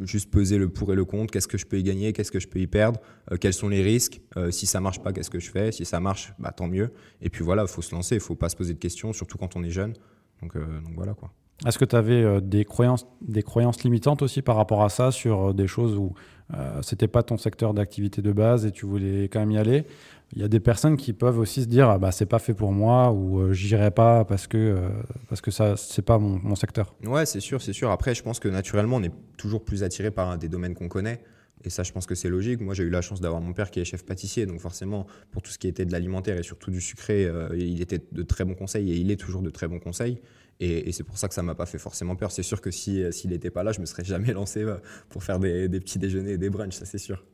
juste 0.00 0.30
peser 0.30 0.58
le 0.58 0.68
pour 0.68 0.92
et 0.92 0.96
le 0.96 1.04
contre, 1.04 1.32
qu'est-ce 1.32 1.48
que 1.48 1.58
je 1.58 1.66
peux 1.66 1.78
y 1.78 1.82
gagner, 1.82 2.12
qu'est-ce 2.12 2.32
que 2.32 2.40
je 2.40 2.48
peux 2.48 2.58
y 2.58 2.66
perdre, 2.66 3.00
quels 3.40 3.54
sont 3.54 3.68
les 3.68 3.82
risques, 3.82 4.20
si 4.50 4.66
ça 4.66 4.80
marche 4.80 5.00
pas, 5.00 5.12
qu'est-ce 5.12 5.30
que 5.30 5.40
je 5.40 5.50
fais, 5.50 5.70
si 5.72 5.84
ça 5.84 6.00
marche, 6.00 6.32
bah, 6.38 6.52
tant 6.52 6.68
mieux. 6.68 6.92
Et 7.22 7.30
puis 7.30 7.44
voilà, 7.44 7.62
il 7.62 7.68
faut 7.68 7.82
se 7.82 7.94
lancer, 7.94 8.16
il 8.16 8.20
faut 8.20 8.34
pas 8.34 8.48
se 8.48 8.56
poser 8.56 8.74
de 8.74 8.78
questions, 8.78 9.12
surtout 9.12 9.38
quand 9.38 9.54
on 9.56 9.62
est 9.62 9.70
jeune. 9.70 9.94
Euh, 10.42 10.80
donc, 10.80 10.94
voilà 10.94 11.14
quoi. 11.14 11.30
Est-ce 11.66 11.78
que 11.78 11.84
tu 11.84 11.96
avais 11.96 12.22
euh, 12.22 12.40
des, 12.40 12.64
croyances, 12.64 13.06
des 13.20 13.42
croyances 13.42 13.82
limitantes 13.82 14.22
aussi 14.22 14.42
par 14.42 14.56
rapport 14.56 14.84
à 14.84 14.88
ça 14.88 15.10
sur 15.10 15.48
euh, 15.48 15.52
des 15.52 15.66
choses 15.66 15.96
où 15.96 16.14
euh, 16.54 16.80
c'était 16.82 17.08
pas 17.08 17.22
ton 17.22 17.36
secteur 17.36 17.74
d'activité 17.74 18.22
de 18.22 18.30
base 18.30 18.64
et 18.64 18.70
tu 18.70 18.86
voulais 18.86 19.24
quand 19.24 19.40
même 19.40 19.50
y 19.50 19.58
aller? 19.58 19.84
Il 20.34 20.40
y 20.40 20.44
a 20.44 20.48
des 20.48 20.60
personnes 20.60 20.96
qui 20.96 21.12
peuvent 21.12 21.38
aussi 21.38 21.62
se 21.62 21.68
dire 21.68 21.88
ah 21.88 21.98
bah 21.98 22.12
c'est 22.12 22.26
pas 22.26 22.38
fait 22.38 22.52
pour 22.52 22.70
moi 22.70 23.12
ou 23.12 23.52
j'irai 23.54 23.90
pas 23.90 24.26
parce 24.26 24.46
que 24.46 24.78
parce 25.30 25.40
que 25.40 25.50
ça 25.50 25.74
c'est 25.78 26.02
pas 26.02 26.18
mon, 26.18 26.38
mon, 26.42 26.54
secteur. 26.54 26.94
Ouais 27.02 27.24
c'est 27.24 27.40
sûr 27.40 27.62
c'est 27.62 27.72
sûr. 27.72 27.90
Après 27.90 28.14
je 28.14 28.22
pense 28.22 28.38
que 28.38 28.48
naturellement 28.48 28.96
on 28.96 29.02
est 29.02 29.12
toujours 29.38 29.64
plus 29.64 29.82
attiré 29.82 30.10
par 30.10 30.36
des 30.36 30.50
domaines 30.50 30.74
qu'on 30.74 30.88
connaît. 30.88 31.22
Et 31.64 31.70
ça, 31.70 31.82
je 31.82 31.92
pense 31.92 32.06
que 32.06 32.14
c'est 32.14 32.28
logique. 32.28 32.60
Moi, 32.60 32.74
j'ai 32.74 32.84
eu 32.84 32.90
la 32.90 33.02
chance 33.02 33.20
d'avoir 33.20 33.40
mon 33.40 33.52
père 33.52 33.70
qui 33.70 33.80
est 33.80 33.84
chef 33.84 34.04
pâtissier. 34.04 34.46
Donc, 34.46 34.60
forcément, 34.60 35.06
pour 35.30 35.42
tout 35.42 35.50
ce 35.50 35.58
qui 35.58 35.66
était 35.66 35.84
de 35.84 35.92
l'alimentaire 35.92 36.38
et 36.38 36.42
surtout 36.42 36.70
du 36.70 36.80
sucré, 36.80 37.24
euh, 37.24 37.48
il 37.56 37.80
était 37.80 38.00
de 38.12 38.22
très 38.22 38.44
bons 38.44 38.54
conseils 38.54 38.92
et 38.92 38.96
il 38.96 39.10
est 39.10 39.16
toujours 39.16 39.42
de 39.42 39.50
très 39.50 39.66
bons 39.66 39.80
conseils. 39.80 40.20
Et, 40.60 40.90
c'est 40.92 41.04
pour 41.04 41.18
ça 41.18 41.28
que 41.28 41.34
ça 41.34 41.42
m'a 41.42 41.54
pas 41.54 41.66
fait 41.66 41.78
forcément 41.78 42.16
peur. 42.16 42.30
C'est 42.30 42.42
sûr 42.42 42.60
que 42.60 42.70
euh, 42.70 43.10
s'il 43.12 43.30
n'était 43.30 43.50
pas 43.50 43.62
là, 43.62 43.72
je 43.72 43.80
me 43.80 43.86
serais 43.86 44.04
jamais 44.04 44.32
lancé 44.32 44.62
euh, 44.62 44.76
pour 45.08 45.22
faire 45.22 45.38
des, 45.38 45.68
petits 45.68 45.98
déjeuners 45.98 46.32
et 46.32 46.38
des 46.38 46.50
brunchs, 46.50 46.74
ça 46.74 46.84
c'est 46.84 46.98
sûr. 46.98 47.24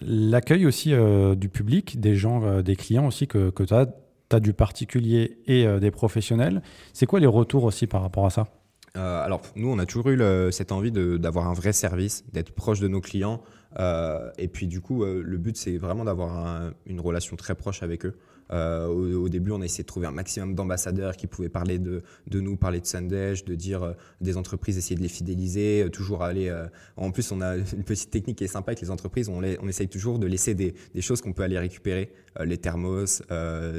L'accueil 0.00 0.66
aussi 0.66 0.92
du 1.36 1.48
public, 1.48 2.00
des 2.00 2.16
gens, 2.16 2.62
des 2.62 2.74
clients 2.74 3.06
aussi 3.06 3.28
que, 3.28 3.50
que 3.50 3.62
tu 3.62 3.74
as, 3.74 3.86
tu 3.86 4.34
as 4.34 4.40
du 4.40 4.52
particulier 4.52 5.38
et 5.46 5.64
des 5.78 5.92
professionnels. 5.92 6.62
C'est 6.92 7.06
quoi 7.06 7.20
les 7.20 7.28
retours 7.28 7.62
aussi 7.62 7.86
par 7.86 8.02
rapport 8.02 8.26
à 8.26 8.30
ça? 8.30 8.48
Euh, 8.96 9.24
alors, 9.24 9.42
nous, 9.56 9.68
on 9.68 9.78
a 9.78 9.86
toujours 9.86 10.10
eu 10.10 10.52
cette 10.52 10.70
envie 10.70 10.92
d'avoir 10.92 11.48
un 11.48 11.52
vrai 11.52 11.72
service, 11.72 12.24
d'être 12.32 12.52
proche 12.52 12.80
de 12.80 12.88
nos 12.88 13.00
clients. 13.00 13.42
Euh, 13.80 14.30
et 14.38 14.46
puis, 14.46 14.68
du 14.68 14.80
coup, 14.80 15.02
euh, 15.02 15.20
le 15.24 15.36
but, 15.36 15.56
c'est 15.56 15.78
vraiment 15.78 16.04
d'avoir 16.04 16.72
une 16.86 17.00
relation 17.00 17.34
très 17.34 17.56
proche 17.56 17.82
avec 17.82 18.06
eux. 18.06 18.16
Au, 18.50 19.28
début, 19.28 19.50
on 19.50 19.62
a 19.62 19.64
essayé 19.64 19.82
de 19.82 19.88
trouver 19.88 20.06
un 20.06 20.12
maximum 20.12 20.54
d'ambassadeurs 20.54 21.16
qui 21.16 21.26
pouvaient 21.26 21.48
parler 21.48 21.80
de, 21.80 22.02
nous, 22.32 22.56
parler 22.56 22.78
de 22.80 22.86
Sundage, 22.86 23.44
de 23.44 23.56
dire 23.56 23.94
des 24.20 24.36
entreprises, 24.36 24.78
essayer 24.78 24.94
de 24.94 25.02
les 25.02 25.08
fidéliser, 25.08 25.88
toujours 25.92 26.22
aller. 26.22 26.54
en 26.96 27.10
plus, 27.10 27.32
on 27.32 27.40
a 27.40 27.56
une 27.74 27.82
petite 27.82 28.10
technique 28.10 28.38
qui 28.38 28.44
est 28.44 28.48
sympa 28.48 28.70
avec 28.70 28.80
les 28.80 28.92
entreprises. 28.92 29.28
On, 29.28 29.42
essaye 29.42 29.88
toujours 29.88 30.20
de 30.20 30.28
laisser 30.28 30.54
des 30.54 30.74
choses 31.00 31.20
qu'on 31.20 31.32
peut 31.32 31.42
aller 31.42 31.58
récupérer, 31.58 32.12
les 32.40 32.58
thermos, 32.58 33.22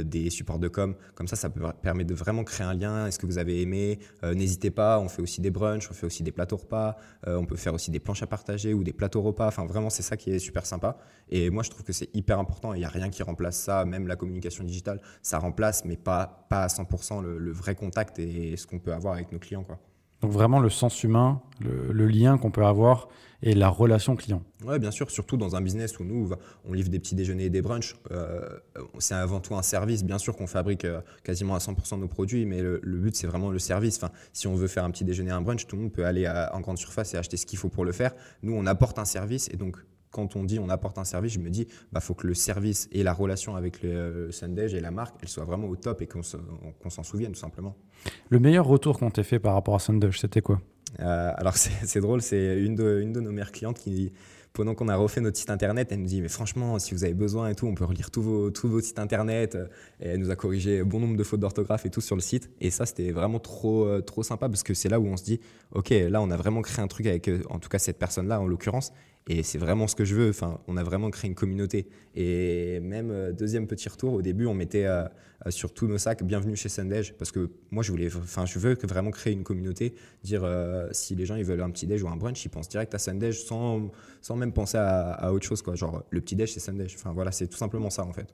des 0.06 0.30
supports 0.30 0.60
de 0.60 0.68
com. 0.68 0.96
Comme 1.14 1.28
ça, 1.28 1.36
ça 1.36 1.50
peut, 1.50 1.62
permet 1.82 2.04
de 2.04 2.14
vraiment 2.14 2.44
créer 2.44 2.66
un 2.66 2.74
lien. 2.74 3.08
Est-ce 3.08 3.20
que 3.20 3.26
vous 3.26 3.38
avez 3.38 3.62
aimé? 3.62 4.00
N'hésitez 4.24 4.72
pas. 4.72 5.00
On 5.00 5.10
fait 5.10 5.22
aussi 5.22 5.42
des 5.42 5.52
brunchs, 5.52 5.90
on 5.90 5.94
fait 5.94 6.06
aussi 6.06 6.24
des 6.24 6.32
plateaux 6.32 6.58
repas. 6.58 6.98
on 7.26 7.46
peut 7.46 7.56
faire 7.56 7.74
aussi 7.74 7.92
des 7.92 8.00
planches 8.00 8.24
à 8.24 8.28
partager 8.28 8.74
ou 8.74 8.84
des 8.84 8.94
plateaux 8.94 9.22
repas. 9.22 9.48
Enfin, 9.48 9.66
vraiment, 9.66 9.90
c'est 9.90 10.04
ça 10.04 10.18
qui 10.18 10.32
est 10.32 10.40
super 10.40 10.66
sympa. 10.66 10.98
Et 11.30 11.50
moi, 11.50 11.64
je 11.64 11.70
trouve 11.70 11.84
que 11.84 11.94
c'est 11.94 12.10
hyper 12.16 12.40
important. 12.40 12.74
Il 12.74 12.80
n'y 12.80 12.86
a 12.86 12.90
rien 12.90 13.10
qui 13.10 13.24
remplace 13.24 13.58
ça, 13.58 13.86
même 13.86 14.08
la 14.08 14.16
communication 14.16 14.64
digitale, 14.64 15.02
ça 15.22 15.40
remplace, 15.40 15.86
mais 15.86 15.98
pas, 15.98 16.46
pas 16.50 16.64
à 16.64 16.68
100% 16.68 17.22
le, 17.22 17.52
vrai 17.52 17.76
contact 17.76 18.20
et 18.20 18.58
ce 18.58 18.68
qu'on 18.68 18.80
peut 18.80 18.94
avoir 18.94 19.14
avec 19.14 19.32
nos 19.32 19.40
clients. 19.40 19.66
Donc 20.22 20.32
vraiment 20.32 20.60
le 20.60 20.70
sens 20.70 21.04
humain, 21.04 21.42
le, 21.60 22.08
lien 22.08 22.38
qu'on 22.38 22.52
peut 22.52 22.66
avoir 22.66 23.10
et 23.44 23.54
la 23.54 23.70
relation 23.70 24.16
client. 24.16 24.42
Oui, 24.66 24.80
bien 24.80 24.92
sûr, 24.92 25.12
surtout 25.12 25.38
dans 25.38 25.56
un 25.56 25.62
business 25.62 26.00
où 26.00 26.04
nous, 26.04 26.32
on 26.68 26.74
livre 26.74 26.90
des 26.90 27.00
petits 27.00 27.16
déjeuners 27.16 27.46
et 27.46 27.50
des 27.50 27.62
brunchs. 27.62 27.96
Euh, 28.12 28.42
c'est 28.98 29.14
avant 29.14 29.40
tout 29.40 29.56
un 29.56 29.62
service. 29.62 30.04
Bien 30.04 30.18
sûr 30.18 30.36
qu'on 30.36 30.48
fabrique 30.48 30.86
euh, 30.86 31.02
quasiment 31.24 31.54
à 31.54 31.60
100% 31.60 31.96
de 31.96 32.02
nos 32.02 32.08
produits, 32.08 32.46
mais 32.46 32.62
le, 32.62 32.80
but, 32.84 33.16
c'est 33.16 33.28
vraiment 33.28 33.52
le 33.52 33.60
service. 33.60 33.98
Enfin, 33.98 34.12
si 34.34 34.48
on 34.48 34.56
veut 34.56 34.68
faire 34.68 34.84
un 34.84 34.90
petit 34.90 35.04
déjeuner, 35.04 35.32
un 35.32 35.42
brunch, 35.42 35.68
tout 35.68 35.76
le 35.76 35.84
monde 35.84 35.92
peut 35.92 36.06
aller 36.06 36.28
en 36.28 36.60
grande 36.62 36.78
surface 36.78 37.14
et 37.14 37.18
acheter 37.18 37.38
ce 37.38 37.46
qu'il 37.46 37.60
faut 37.60 37.70
pour 37.70 37.86
le 37.86 37.92
faire. 37.92 38.14
Nous, 38.42 38.54
on 38.54 38.66
apporte 38.66 38.98
un 38.98 39.06
service 39.06 39.50
et 39.54 39.58
donc 39.58 39.78
quand 40.16 40.38
on 40.38 40.46
dit 40.46 40.60
on 40.60 40.70
apporte 40.70 40.98
un 40.98 41.04
service, 41.04 41.34
je 41.34 41.40
me 41.40 41.50
dis, 41.50 41.68
bah 41.92 42.00
faut 42.00 42.14
que 42.14 42.26
le 42.26 42.34
service 42.34 42.88
et 42.94 43.04
la 43.04 43.12
relation 43.12 43.58
avec 43.58 43.84
le 43.84 43.90
euh, 43.90 44.32
Sundage 44.32 44.74
et 44.74 44.80
la 44.80 44.92
marque, 44.92 45.16
elle 45.22 45.28
soit 45.28 45.44
vraiment 45.44 45.68
au 45.68 45.76
top 45.76 46.02
et 46.02 46.08
qu'on 46.08 46.24
s'en 46.24 47.04
souvienne 47.04 47.34
tout 47.34 47.40
simplement. 47.40 47.76
Le 48.30 48.40
meilleur 48.40 48.66
retour 48.66 48.98
qu'on 48.98 49.12
t'ait 49.12 49.24
fait 49.24 49.40
par 49.40 49.54
rapport 49.54 49.76
à 49.76 49.80
Sundage, 49.80 50.22
c'était 50.22 50.42
quoi? 50.42 50.62
Euh, 51.02 51.34
Alors 51.36 51.58
c'est 51.58 52.00
drôle, 52.00 52.22
c'est 52.22 52.62
une 52.62 52.76
de, 52.76 53.02
une 53.02 53.12
de 53.12 53.20
nos 53.20 53.32
meilleures 53.32 53.52
clientes 53.52 53.78
qui, 53.78 54.14
pendant 54.54 54.74
qu'on 54.74 54.88
a 54.88 54.96
refait 54.96 55.20
notre 55.20 55.38
site 55.38 55.50
internet, 55.50 55.90
elle 55.92 56.00
nous 56.00 56.06
dit 56.06 56.22
mais 56.22 56.30
franchement, 56.30 56.80
si 56.80 56.94
vous 56.94 57.04
avez 57.04 57.14
besoin 57.14 57.50
et 57.50 57.56
tout, 57.56 57.68
on 57.68 57.76
peut 57.76 57.84
relire 57.84 58.10
tous 58.10 58.22
vos, 58.22 58.52
tous 58.52 58.70
vos 58.70 58.80
sites 58.80 59.00
internet. 59.00 59.58
Et 60.00 60.08
elle 60.08 60.20
nous 60.20 60.32
a 60.32 60.38
corrigé 60.38 60.82
bon 60.84 61.02
nombre 61.02 61.18
de 61.18 61.24
fautes 61.24 61.42
d'orthographe 61.42 61.86
et 61.86 61.90
tout 61.90 62.00
sur 62.00 62.16
le 62.16 62.22
site. 62.22 62.50
Et 62.62 62.72
ça, 62.72 62.86
c'était 62.86 63.12
vraiment 63.12 63.40
trop, 63.40 63.86
euh, 63.86 64.00
trop 64.00 64.24
sympa 64.24 64.48
parce 64.48 64.64
que 64.64 64.74
c'est 64.74 64.88
là 64.88 65.02
où 65.02 65.08
on 65.08 65.18
se 65.18 65.26
dit 65.26 65.42
ok, 65.74 65.90
là, 65.90 66.22
on 66.22 66.32
a 66.32 66.38
vraiment 66.38 66.62
créé 66.62 66.82
un 66.82 66.88
truc 66.88 67.06
avec, 67.06 67.30
en 67.50 67.60
tout 67.60 67.68
cas, 67.68 67.80
cette 67.80 68.00
personne-là 68.00 68.40
en 68.40 68.48
l'occurrence. 68.48 68.94
Et 69.28 69.42
c'est 69.42 69.58
vraiment 69.58 69.88
ce 69.88 69.96
que 69.96 70.06
je 70.06 70.14
veux. 70.16 70.30
Enfin, 70.30 70.60
on 70.68 70.78
a 70.78 70.84
vraiment 70.84 71.10
créé 71.10 71.30
une 71.30 71.36
communauté. 71.36 71.88
Et 72.16 72.80
même, 72.80 73.10
euh, 73.10 73.32
deuxième 73.32 73.66
petit 73.66 73.90
retour, 73.90 74.14
au 74.14 74.22
début, 74.22 74.46
on 74.46 74.54
mettait 74.54 74.86
euh, 74.86 75.04
euh, 75.48 75.52
sur 75.52 75.74
tous 75.74 75.88
nos 75.88 75.98
sacs 75.98 76.24
Bienvenue 76.24 76.56
chez 76.56 76.70
Sundage. 76.70 77.16
Parce 77.18 77.32
que 77.32 77.50
moi, 77.72 77.82
je 77.82 77.92
voulais, 77.92 78.08
enfin, 78.16 78.46
je 78.46 78.60
veux 78.60 78.78
vraiment 78.84 79.10
créer 79.10 79.34
une 79.34 79.44
communauté. 79.44 79.96
Dire 80.24 80.48
si 80.92 81.16
les 81.16 81.26
gens 81.26 81.36
ils 81.36 81.46
veulent 81.46 81.64
un 81.64 81.72
petit 81.72 81.88
déj 81.88 82.04
ou 82.04 82.08
un 82.08 82.16
brunch, 82.16 82.46
ils 82.46 82.50
pensent 82.50 82.70
direct 82.70 82.94
à 82.94 83.00
Sundage 83.00 83.44
sans, 83.44 83.90
sans 84.22 84.36
même 84.36 84.54
penser 84.54 84.78
à, 84.78 85.34
autre 85.34 85.46
chose. 85.46 85.64
Quoi. 85.64 85.74
Genre, 85.74 86.04
le 86.10 86.22
petit 86.22 86.36
déj, 86.36 86.54
c'est 86.54 86.60
Sundage. 86.60 86.96
Enfin, 86.96 87.12
voilà, 87.12 87.32
c'est 87.32 87.48
tout 87.48 87.58
simplement 87.58 87.90
ça, 87.90 88.06
en 88.06 88.14
fait. 88.14 88.28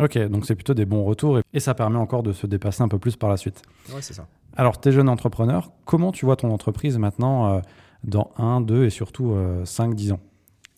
Ok, 0.00 0.18
donc 0.28 0.44
c'est 0.44 0.56
plutôt 0.56 0.74
des 0.74 0.84
bons 0.84 1.04
retours 1.04 1.38
et, 1.38 1.42
et 1.54 1.60
ça 1.60 1.72
permet 1.72 1.96
encore 1.96 2.22
de 2.22 2.32
se 2.32 2.46
dépasser 2.46 2.82
un 2.82 2.88
peu 2.88 2.98
plus 2.98 3.16
par 3.16 3.30
la 3.30 3.38
suite. 3.38 3.62
Ouais, 3.94 4.02
c'est 4.02 4.12
ça. 4.12 4.28
Alors, 4.56 4.80
tu 4.80 4.88
es 4.88 4.92
jeune 4.92 5.08
entrepreneur, 5.08 5.70
comment 5.84 6.12
tu 6.12 6.24
vois 6.24 6.36
ton 6.36 6.50
entreprise 6.50 6.98
maintenant 6.98 7.54
euh, 7.54 7.60
dans 8.04 8.30
1, 8.36 8.60
2 8.60 8.84
et 8.84 8.90
surtout 8.90 9.34
5, 9.64 9.94
10 9.94 10.12
ans 10.12 10.20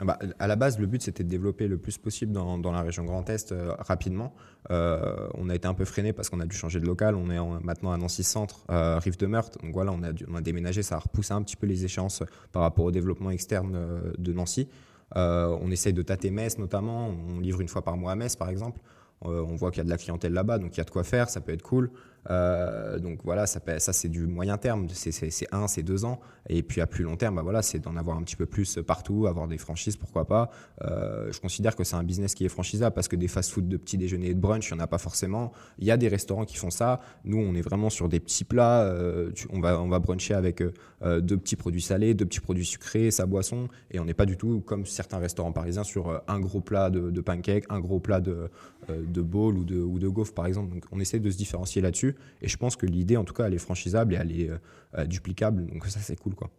Ah 0.00 0.04
bah, 0.04 0.18
à 0.38 0.46
la 0.46 0.56
base, 0.56 0.78
le 0.78 0.86
but 0.86 1.02
c'était 1.02 1.24
de 1.24 1.28
développer 1.28 1.66
le 1.68 1.76
plus 1.78 1.98
possible 1.98 2.32
dans, 2.32 2.56
dans 2.58 2.72
la 2.72 2.82
région 2.82 3.04
Grand 3.04 3.28
Est 3.28 3.52
euh, 3.52 3.74
rapidement. 3.78 4.32
Euh, 4.70 5.28
on 5.34 5.48
a 5.50 5.54
été 5.54 5.66
un 5.66 5.74
peu 5.74 5.84
freiné 5.84 6.12
parce 6.12 6.28
qu'on 6.30 6.40
a 6.40 6.46
dû 6.46 6.56
changer 6.56 6.78
de 6.80 6.86
local. 6.86 7.14
On 7.16 7.30
est 7.30 7.38
en- 7.38 7.60
maintenant 7.60 7.92
à 7.92 7.96
Nancy 7.96 8.22
Centre, 8.22 8.64
euh, 8.70 8.98
Rive 8.98 9.18
de 9.18 9.26
Meurthe. 9.26 9.58
Donc 9.62 9.72
voilà, 9.74 9.92
on 9.92 10.02
a, 10.36 10.40
déménagé. 10.40 10.82
Ça 10.82 10.96
a 10.96 10.98
repoussé 11.00 11.32
un 11.34 11.42
petit 11.42 11.56
peu 11.56 11.66
les 11.66 11.84
échéances 11.84 12.22
par 12.52 12.62
rapport 12.62 12.84
au 12.84 12.90
développement 12.90 13.30
externe 13.30 13.72
euh, 13.74 14.12
de 14.18 14.32
Nancy. 14.32 14.68
Euh, 15.16 15.56
on 15.62 15.70
essaye 15.70 15.92
de 15.94 16.02
tâter 16.02 16.30
Metz 16.30 16.58
notamment. 16.58 17.08
On 17.08 17.40
livre 17.40 17.60
une 17.60 17.68
fois 17.68 17.82
par 17.82 17.96
mois 17.96 18.12
à 18.12 18.14
Metz 18.14 18.36
par 18.36 18.50
exemple. 18.50 18.80
Euh, 19.24 19.42
on 19.48 19.56
voit 19.56 19.72
qu'il 19.72 19.78
y 19.78 19.80
a 19.80 19.84
de 19.84 19.90
la 19.90 19.96
clientèle 19.98 20.32
là-bas, 20.32 20.58
donc 20.58 20.76
il 20.76 20.78
y 20.78 20.80
a 20.80 20.84
de 20.84 20.90
quoi 20.90 21.02
faire, 21.02 21.28
ça 21.28 21.40
peut 21.40 21.52
être 21.52 21.62
cool. 21.64 21.90
Euh, 22.30 23.00
donc 23.00 23.18
voilà, 23.24 23.46
ça, 23.48 23.58
ça 23.78 23.92
c'est 23.92 24.08
du 24.08 24.26
moyen 24.28 24.58
terme, 24.58 24.86
c'est- 24.90 25.10
c'est 25.10 25.30
c'est 25.30 25.48
un, 25.52 25.66
c'est 25.66 25.82
deux 25.82 26.04
ans. 26.04 26.20
Et 26.48 26.62
puis 26.62 26.80
à 26.80 26.86
plus 26.86 27.04
long 27.04 27.16
terme, 27.16 27.36
bah 27.36 27.42
voilà, 27.42 27.62
c'est 27.62 27.78
d'en 27.78 27.96
avoir 27.96 28.16
un 28.16 28.22
petit 28.22 28.36
peu 28.36 28.46
plus 28.46 28.78
partout, 28.86 29.26
avoir 29.26 29.48
des 29.48 29.58
franchises, 29.58 29.96
pourquoi 29.96 30.26
pas. 30.26 30.50
Euh, 30.82 31.30
je 31.32 31.40
considère 31.40 31.76
que 31.76 31.84
c'est 31.84 31.96
un 31.96 32.02
business 32.02 32.34
qui 32.34 32.44
est 32.44 32.48
franchisable 32.48 32.94
parce 32.94 33.08
que 33.08 33.16
des 33.16 33.28
fast-food 33.28 33.68
de 33.68 33.76
petit 33.76 33.98
déjeuner 33.98 34.28
et 34.28 34.34
de 34.34 34.40
brunch, 34.40 34.70
il 34.70 34.74
n'y 34.74 34.80
en 34.80 34.84
a 34.84 34.86
pas 34.86 34.98
forcément. 34.98 35.52
Il 35.78 35.86
y 35.86 35.90
a 35.90 35.96
des 35.96 36.08
restaurants 36.08 36.44
qui 36.44 36.56
font 36.56 36.70
ça. 36.70 37.00
Nous, 37.24 37.38
on 37.38 37.54
est 37.54 37.60
vraiment 37.62 37.90
sur 37.90 38.08
des 38.08 38.20
petits 38.20 38.44
plats. 38.44 38.82
euh, 38.84 39.30
on, 39.50 39.60
va, 39.60 39.80
on 39.80 39.88
va 39.88 39.98
bruncher 39.98 40.34
avec 40.34 40.62
euh, 40.62 41.20
deux 41.20 41.36
petits 41.36 41.56
produits 41.56 41.82
salés, 41.82 42.14
deux 42.14 42.24
petits 42.26 42.40
produits 42.40 42.64
sucrés, 42.64 43.10
sa 43.10 43.26
boisson. 43.26 43.68
Et 43.90 44.00
on 44.00 44.04
n'est 44.04 44.14
pas 44.14 44.26
du 44.26 44.36
tout 44.36 44.60
comme 44.60 44.86
certains 44.86 45.18
restaurants 45.18 45.52
parisiens 45.52 45.84
sur 45.84 46.22
un 46.26 46.40
gros 46.40 46.60
plat 46.60 46.90
de, 46.90 47.10
de 47.10 47.20
pancakes, 47.20 47.64
un 47.68 47.80
gros 47.80 48.00
plat 48.00 48.20
de, 48.20 48.50
de 48.88 49.22
bowl 49.22 49.58
ou 49.58 49.64
de, 49.64 49.78
ou 49.78 49.98
de 49.98 50.08
gaufres, 50.08 50.34
par 50.34 50.46
exemple. 50.46 50.72
Donc 50.72 50.84
on 50.92 51.00
essaie 51.00 51.20
de 51.20 51.30
se 51.30 51.36
différencier 51.36 51.82
là-dessus. 51.82 52.16
Et 52.42 52.48
je 52.48 52.56
pense 52.56 52.76
que 52.76 52.86
l'idée, 52.86 53.16
en 53.16 53.24
tout 53.24 53.34
cas, 53.34 53.46
elle 53.46 53.54
est 53.54 53.58
franchisable 53.58 54.14
et 54.14 54.16
elle 54.16 54.40
est 54.40 54.50
euh, 54.96 55.04
duplicable. 55.04 55.66
Donc 55.66 55.86
ça, 55.86 56.00
c'est 56.00 56.16
cool, 56.16 56.34
quoi. 56.34 56.50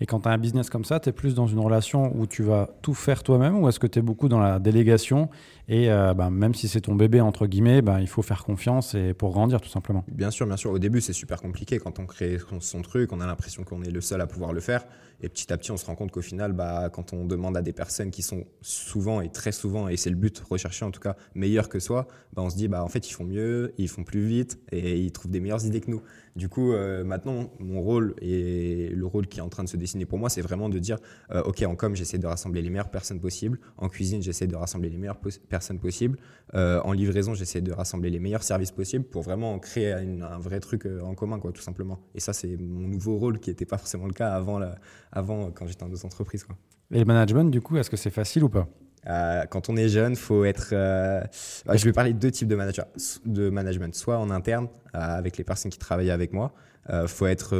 Et 0.00 0.06
quand 0.06 0.20
tu 0.20 0.28
as 0.28 0.32
un 0.32 0.38
business 0.38 0.70
comme 0.70 0.84
ça, 0.84 1.00
tu 1.00 1.08
es 1.08 1.12
plus 1.12 1.34
dans 1.34 1.46
une 1.46 1.58
relation 1.58 2.14
où 2.14 2.26
tu 2.26 2.42
vas 2.42 2.68
tout 2.82 2.94
faire 2.94 3.22
toi-même 3.22 3.58
ou 3.58 3.68
est-ce 3.68 3.78
que 3.78 3.86
tu 3.86 3.98
es 3.98 4.02
beaucoup 4.02 4.28
dans 4.28 4.38
la 4.38 4.58
délégation 4.58 5.28
et 5.68 5.90
euh, 5.90 6.14
bah, 6.14 6.30
même 6.30 6.54
si 6.54 6.66
c'est 6.68 6.80
ton 6.80 6.94
bébé, 6.94 7.20
entre 7.20 7.46
guillemets, 7.46 7.82
bah, 7.82 8.00
il 8.00 8.08
faut 8.08 8.22
faire 8.22 8.44
confiance 8.44 8.94
et 8.94 9.14
pour 9.14 9.30
grandir 9.32 9.60
tout 9.60 9.68
simplement 9.68 10.04
Bien 10.08 10.30
sûr, 10.30 10.46
bien 10.46 10.56
sûr. 10.56 10.70
Au 10.70 10.78
début, 10.78 11.00
c'est 11.00 11.12
super 11.12 11.40
compliqué 11.40 11.78
quand 11.78 11.98
on 11.98 12.06
crée 12.06 12.38
son- 12.60 12.82
truc, 12.82 13.12
on 13.12 13.20
a 13.20 13.26
l'impression 13.26 13.64
qu'on 13.64 13.82
est 13.82 13.90
le 13.90 14.00
seul 14.00 14.20
à 14.20 14.26
pouvoir 14.26 14.52
le 14.52 14.60
faire. 14.60 14.84
Et 15.20 15.28
petit 15.28 15.52
à 15.52 15.56
petit, 15.56 15.72
on 15.72 15.76
se 15.76 15.84
rend 15.84 15.96
compte 15.96 16.12
qu'au 16.12 16.22
final, 16.22 16.52
bah, 16.52 16.90
quand 16.92 17.12
on 17.12 17.24
demande 17.24 17.56
à 17.56 17.62
des 17.62 17.72
personnes 17.72 18.10
qui 18.12 18.22
sont 18.22 18.44
souvent 18.60 19.20
et 19.20 19.30
très 19.30 19.50
souvent, 19.50 19.88
et 19.88 19.96
c'est 19.96 20.10
le 20.10 20.16
but 20.16 20.38
recherché 20.48 20.84
en 20.84 20.92
tout 20.92 21.00
cas, 21.00 21.16
meilleurs 21.34 21.68
que 21.68 21.80
soi, 21.80 22.06
on 22.36 22.48
se 22.50 22.56
dit, 22.56 22.68
en 22.72 22.88
fait, 22.88 23.08
ils 23.10 23.12
font 23.12 23.24
mieux, 23.24 23.74
ils 23.78 23.88
font 23.88 24.04
plus 24.04 24.24
vite 24.24 24.60
et 24.70 24.96
ils 24.98 25.10
trouvent 25.10 25.30
des 25.32 25.40
meilleures 25.40 25.66
idées 25.66 25.80
que 25.80 25.90
nous. 25.90 26.02
Du 26.36 26.48
coup, 26.48 26.72
euh, 26.72 27.02
maintenant, 27.02 27.50
mon 27.58 27.82
rôle 27.82 28.14
et 28.22 28.90
le 28.94 29.06
rôle 29.06 29.26
qui 29.26 29.40
est 29.40 29.42
en 29.42 29.48
train 29.48 29.64
de 29.64 29.68
se 29.68 29.76
dessiner 29.76 30.06
pour 30.06 30.18
moi, 30.20 30.30
c'est 30.30 30.40
vraiment 30.40 30.68
de 30.68 30.78
dire, 30.78 30.98
euh, 31.32 31.42
OK, 31.42 31.62
en 31.62 31.74
com, 31.74 31.96
j'essaie 31.96 32.18
de 32.18 32.26
rassembler 32.28 32.62
les 32.62 32.70
meilleures 32.70 32.90
personnes 32.92 33.18
possibles. 33.18 33.58
En 33.76 33.88
cuisine, 33.88 34.22
j'essaie 34.22 34.46
de 34.46 34.54
rassembler 34.54 34.88
les 34.88 34.98
meilleures 34.98 35.18
pos- 35.18 35.40
personnes 35.58 35.80
possibles. 35.88 36.18
Euh, 36.54 36.80
en 36.90 36.92
livraison, 36.92 37.34
j'essaie 37.34 37.60
de 37.68 37.72
rassembler 37.72 38.10
les 38.10 38.20
meilleurs 38.20 38.42
services 38.52 38.70
possibles 38.80 39.04
pour 39.12 39.22
vraiment 39.22 39.58
créer 39.58 39.92
une- 40.06 40.22
un 40.22 40.38
vrai 40.38 40.60
truc 40.60 40.86
euh, 40.86 41.00
en 41.10 41.14
commun, 41.14 41.38
quoi, 41.40 41.52
tout 41.52 41.62
simplement. 41.62 41.98
Et 42.14 42.20
ça, 42.20 42.32
c'est 42.32 42.56
mon 42.56 42.88
nouveau 42.88 43.14
rôle 43.18 43.38
qui 43.42 43.50
n'était 43.50 43.66
pas 43.66 43.78
forcément 43.78 44.06
le 44.06 44.14
cas 44.20 44.30
avant, 44.40 44.58
la- 44.58 44.76
avant 45.12 45.50
quand 45.54 45.66
j'étais 45.66 45.84
dans 45.84 45.90
d'autres 45.90 46.06
entreprises. 46.06 46.44
Quoi. 46.44 46.56
Et 46.92 46.98
le 47.00 47.04
management, 47.04 47.50
du 47.50 47.60
coup, 47.60 47.76
est-ce 47.76 47.90
que 47.90 47.96
c'est 48.04 48.10
facile 48.22 48.44
ou 48.44 48.48
pas? 48.48 48.66
Euh, 49.06 49.44
quand 49.52 49.68
on 49.70 49.76
est 49.76 49.88
jeune, 49.88 50.16
faut 50.16 50.44
être. 50.44 50.70
euh, 50.72 51.20
bah, 51.66 51.76
je 51.76 51.84
vais 51.84 51.92
parler 51.92 52.12
de 52.12 52.18
deux 52.18 52.30
types 52.30 52.48
de, 52.48 52.56
manager, 52.56 52.86
de 53.24 53.48
management. 53.50 53.94
Soit 53.94 54.18
en 54.18 54.30
interne, 54.30 54.66
euh, 54.94 54.98
avec 55.20 55.36
les 55.38 55.44
personnes 55.44 55.70
qui 55.70 55.78
travaillent 55.78 56.10
avec 56.20 56.32
moi. 56.32 56.52
Faut 57.06 57.26
être 57.26 57.52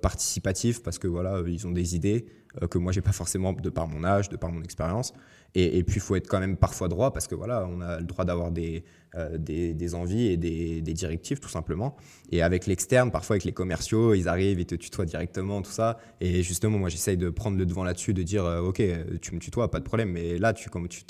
participatif 0.00 0.80
parce 0.84 0.98
que 1.00 1.08
voilà, 1.08 1.42
ils 1.46 1.66
ont 1.66 1.72
des 1.72 1.96
idées 1.96 2.26
que 2.70 2.78
moi 2.78 2.92
j'ai 2.92 3.00
pas 3.00 3.10
forcément 3.22 3.52
de 3.52 3.68
par 3.68 3.88
mon 3.88 4.04
âge, 4.04 4.28
de 4.28 4.36
par 4.36 4.52
mon 4.52 4.62
expérience. 4.62 5.12
Et, 5.54 5.82
puis 5.82 5.96
il 5.96 6.00
faut 6.00 6.14
être 6.16 6.28
quand 6.28 6.40
même 6.40 6.56
parfois 6.56 6.88
droit 6.88 7.12
parce 7.12 7.26
que 7.26 7.34
voilà, 7.34 7.66
on 7.68 7.80
a 7.80 7.98
le 7.98 8.06
droit 8.06 8.24
d'avoir 8.24 8.50
des, 8.50 8.84
euh, 9.16 9.38
des, 9.38 9.94
envies 9.94 10.28
et 10.28 10.36
des, 10.36 10.80
directives 10.80 11.40
tout 11.40 11.48
simplement. 11.48 11.96
Et 12.30 12.42
avec 12.42 12.66
l'externe, 12.66 13.10
parfois 13.10 13.34
avec 13.34 13.44
les 13.44 13.52
commerciaux, 13.52 14.14
ils 14.14 14.28
arrivent, 14.28 14.60
ils 14.60 14.66
te 14.66 14.76
tutoient 14.76 15.04
directement, 15.04 15.62
tout 15.62 15.70
ça. 15.72 15.98
Et 16.20 16.44
justement, 16.44 16.78
moi 16.78 16.88
j'essaye 16.88 17.16
de 17.16 17.28
prendre 17.28 17.58
le 17.58 17.66
devant 17.66 17.82
là-dessus, 17.82 18.14
de 18.14 18.22
dire 18.22 18.44
euh, 18.44 18.60
ok, 18.60 18.78
euh, 18.78 19.18
tu 19.20 19.34
me 19.34 19.40
tutoies, 19.40 19.68
pas 19.68 19.80
de 19.80 19.84
problème. 19.84 20.12
Mais 20.12 20.38
là, 20.38 20.52
tu 20.52 20.70
comme 20.70 20.86
tu, 20.86 21.02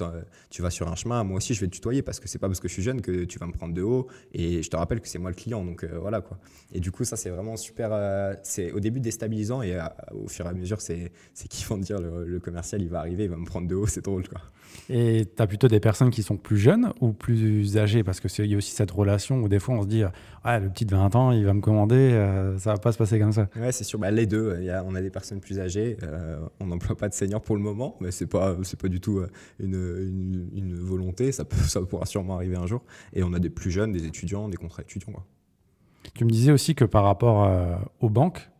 tu 0.48 0.62
vas 0.62 0.70
sur 0.70 0.88
un 0.88 0.94
chemin, 0.94 1.24
moi 1.24 1.36
aussi 1.36 1.52
je 1.52 1.60
vais 1.60 1.66
te 1.66 1.72
tutoyer 1.72 2.00
parce 2.00 2.20
que 2.20 2.28
c'est 2.28 2.38
pas 2.38 2.48
parce 2.48 2.60
que 2.60 2.68
je 2.68 2.72
suis 2.72 2.82
jeune 2.82 3.02
que 3.02 3.24
tu 3.24 3.38
vas 3.38 3.46
me 3.46 3.52
prendre 3.52 3.74
de 3.74 3.82
haut. 3.82 4.06
Et 4.32 4.62
je 4.62 4.70
te 4.70 4.76
rappelle 4.76 5.00
que 5.00 5.08
c'est 5.08 5.18
moi 5.18 5.30
le 5.30 5.36
client, 5.36 5.62
donc 5.62 5.84
voilà 5.84 6.22
quoi. 6.22 6.38
Et 6.72 6.80
du 6.80 6.90
coup, 6.90 7.04
ça 7.04 7.16
c'est 7.16 7.30
vraiment 7.30 7.56
super. 7.58 7.90
c'est 8.42 8.72
au 8.72 8.80
début 8.80 9.00
déstabilisant 9.00 9.60
et 9.60 9.78
au 10.12 10.28
fur 10.28 10.46
et 10.46 10.48
à 10.48 10.52
mesure, 10.54 10.80
c'est 10.80 11.12
c'est 11.34 11.48
kiffant 11.48 11.76
de 11.76 11.82
dire 11.82 12.00
le, 12.00 12.24
le 12.24 12.40
commercial 12.40 12.80
il 12.80 12.88
va 12.88 13.00
arriver, 13.00 13.24
il 13.24 13.30
va 13.30 13.36
me 13.36 13.46
prendre 13.46 13.68
de 13.68 13.74
haut, 13.74 13.86
c'est 13.86 14.04
drôle 14.04 14.26
quoi. 14.26 14.40
Et 14.88 15.24
tu 15.36 15.42
as 15.42 15.46
plutôt 15.46 15.68
des 15.68 15.78
personnes 15.78 16.10
qui 16.10 16.22
sont 16.22 16.36
plus 16.36 16.56
jeunes 16.58 16.92
ou 17.00 17.12
plus 17.12 17.76
âgées? 17.78 18.02
Parce 18.02 18.18
qu'il 18.20 18.46
y 18.46 18.54
a 18.54 18.56
aussi 18.56 18.72
cette 18.72 18.90
relation 18.90 19.40
où 19.42 19.48
des 19.48 19.58
fois 19.60 19.74
on 19.76 19.82
se 19.82 19.86
dit 19.86 20.02
ah, 20.42 20.58
le 20.58 20.68
petit 20.68 20.84
de 20.84 20.90
20 20.96 21.14
ans, 21.14 21.30
il 21.32 21.44
va 21.44 21.54
me 21.54 21.60
commander, 21.60 21.94
euh, 21.96 22.58
ça 22.58 22.72
va 22.72 22.78
pas 22.78 22.90
se 22.92 22.98
passer 22.98 23.18
comme 23.20 23.30
ça. 23.32 23.48
Ouais, 23.56 23.70
c'est 23.72 23.84
sûr. 23.84 23.98
Bah, 23.98 24.10
les 24.10 24.26
deux. 24.26 24.56
Il 24.58 24.64
y 24.64 24.70
a- 24.70 24.82
on 24.84 24.94
a 24.94 25.00
des 25.00 25.10
personnes 25.10 25.40
plus 25.40 25.60
âgées. 25.60 25.96
euh, 26.02 26.40
on 26.60 26.66
n'emploie 26.66 26.96
pas 26.96 27.08
de 27.08 27.14
seniors 27.14 27.40
pour 27.42 27.56
le 27.56 27.62
moment, 27.62 27.96
mais 28.00 28.10
c'est 28.10 28.26
pas 28.26 28.56
c'est 28.62 28.78
pas 28.80 28.88
du 28.88 29.00
tout 29.00 29.18
euh, 29.18 29.28
une, 29.60 29.74
une, 29.74 30.50
une 30.56 30.74
volonté. 30.74 31.30
Ça 31.32 31.44
peut 31.44 31.56
ça 31.56 31.80
pourra 31.82 32.06
sûrement 32.06 32.34
arriver 32.34 32.56
un 32.56 32.66
jour. 32.66 32.82
Et 33.12 33.22
on 33.22 33.32
a 33.32 33.38
des 33.38 33.50
plus 33.50 33.70
jeunes, 33.70 33.92
des 33.92 34.06
étudiants, 34.06 34.48
des 34.48 34.56
contrats 34.56 34.82
étudiants. 34.82 35.12
Tu 36.14 36.24
me 36.24 36.30
disais 36.30 36.50
aussi 36.50 36.74
que 36.74 36.84
par 36.84 37.04
rapport 37.04 37.44
euh, 37.44 37.76
aux 38.00 38.08
banques, 38.08 38.50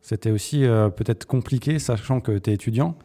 c'était 0.00 0.30
aussi 0.30 0.60
peut-être 0.96 1.26
compliqué, 1.26 1.78
sachant 1.78 2.20
que 2.20 2.38
tu 2.38 2.50
es 2.50 2.54
étudiant. 2.54 2.96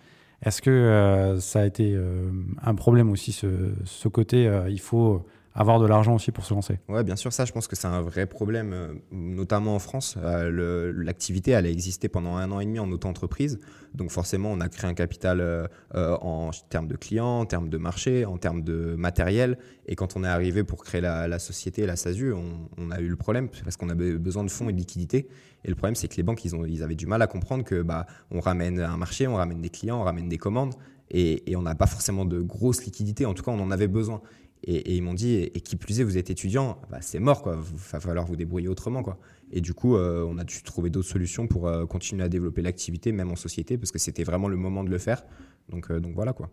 Est-ce 0.44 0.62
que 0.62 0.70
euh, 0.70 1.40
ça 1.40 1.62
a 1.62 1.66
été 1.66 1.94
euh, 1.96 2.30
un 2.62 2.76
problème 2.76 3.10
aussi, 3.12 3.32
ce, 3.32 4.08
côté, 4.10 4.48
euh, 4.48 4.70
il 4.70 4.80
faut 4.80 5.26
avoir 5.56 5.80
de 5.80 5.86
l'argent 5.86 6.16
aussi 6.16 6.32
pour 6.32 6.46
se 6.46 6.54
lancer 6.54 6.80
Ouais, 6.88 7.04
bien 7.04 7.16
sûr, 7.16 7.32
ça, 7.32 7.46
je 7.46 7.52
pense 7.52 7.68
que 7.68 7.76
c'est 7.76 7.88
un 7.88 8.02
vrai 8.02 8.26
problème, 8.26 8.74
euh, 8.74 8.94
notamment 9.12 9.76
en 9.76 9.80
France. 9.80 10.16
Euh, 10.18 10.92
L'activité, 10.96 11.52
elle 11.52 11.66
a 11.66 11.70
existé 11.70 12.10
pendant 12.10 12.36
un 12.36 12.52
an 12.52 12.60
et 12.60 12.66
demi 12.66 12.80
en 12.80 12.92
auto-entreprise. 12.92 13.60
Donc, 13.94 14.10
forcément, 14.10 14.52
on 14.52 14.60
a 14.62 14.70
créé 14.70 14.90
un 14.90 14.96
capital 14.96 15.40
euh, 15.42 15.68
en 15.94 16.50
termes 16.70 16.88
de 16.88 16.96
clients, 16.96 17.42
en 17.42 17.46
termes 17.46 17.70
de 17.70 17.78
marché, 17.78 18.26
en 18.26 18.38
termes 18.38 18.64
de 18.64 18.96
matériel. 18.96 19.58
Et 19.86 19.96
quand 19.96 20.16
on 20.16 20.24
est 20.24 20.28
arrivé 20.28 20.64
pour 20.64 20.84
créer 20.84 21.02
la, 21.02 21.40
société, 21.40 21.86
la 21.86 21.96
SASU, 21.96 22.34
on, 22.34 22.70
on 22.78 22.92
a 22.92 23.00
eu 23.00 23.08
le 23.08 23.16
problème 23.16 23.50
parce 23.64 23.78
qu'on 23.78 23.90
avait 23.90 24.14
besoin 24.14 24.44
de 24.44 24.50
fonds 24.50 24.70
et 24.70 24.74
de 24.74 24.78
liquidités. 24.78 25.28
Et 25.66 25.70
le 25.70 25.76
problème, 25.76 25.96
c'est 25.96 26.08
que 26.08 26.16
les 26.16 26.24
banques, 26.24 26.44
ils, 26.46 26.56
ont, 26.56 26.64
avaient 26.64 26.96
du 26.96 27.08
mal 27.08 27.22
à 27.22 27.28
comprendre 27.28 27.64
que 27.64 27.82
bah, 27.82 28.06
on 28.32 28.40
ramène 28.40 28.80
un 28.80 28.98
marché, 28.98 29.28
on 29.28 29.36
ramène 29.36 29.62
des 29.62 29.70
clients, 29.70 30.02
on 30.02 30.04
ramène 30.04 30.30
des 30.30 30.38
commandes. 30.38 30.74
Et, 31.12 31.52
et 31.52 31.56
on 31.56 31.62
n'a 31.62 31.76
pas 31.76 31.86
forcément 31.86 32.26
de 32.26 32.42
grosses 32.42 32.84
liquidités. 32.86 33.26
En 33.26 33.34
tout 33.34 33.44
cas, 33.44 33.52
on 33.52 33.60
en 33.60 33.70
avait 33.70 33.88
besoin. 33.88 34.22
Et, 34.66 34.76
et 34.76 34.96
ils 34.96 35.02
m'ont 35.02 35.14
dit, 35.14 35.34
et, 35.34 35.58
et 35.58 35.62
qui 35.62 35.76
plus 35.76 36.00
est, 36.00 36.04
vous 36.04 36.18
êtes 36.18 36.30
étudiant, 36.30 36.78
bah, 36.90 37.00
c'est 37.02 37.20
mort, 37.20 37.42
quoi. 37.42 37.58
Il 37.60 37.78
va 37.92 38.00
falloir 38.00 38.26
vous 38.26 38.36
débrouiller 38.36 38.70
autrement, 38.70 39.04
quoi. 39.04 39.18
Et 39.52 39.62
du 39.62 39.74
coup, 39.74 39.96
euh, 39.96 40.26
on 40.28 40.38
a 40.38 40.44
dû 40.44 40.64
trouver 40.64 40.90
d'autres 40.90 41.10
solutions 41.10 41.48
pour 41.48 41.68
euh, 41.68 41.86
continuer 41.86 42.24
à 42.24 42.30
développer 42.30 42.62
l'activité, 42.62 43.12
même 43.12 43.30
en 43.30 43.36
société, 43.36 43.78
parce 43.78 43.92
que 43.92 44.00
c'était 44.00 44.24
vraiment 44.24 44.48
le 44.48 44.56
moment 44.56 44.84
de 44.84 44.90
le 44.90 44.98
faire. 44.98 45.24
Donc, 45.70 45.92
euh, 45.92 46.00
donc 46.00 46.16
voilà, 46.16 46.34
quoi. 46.34 46.50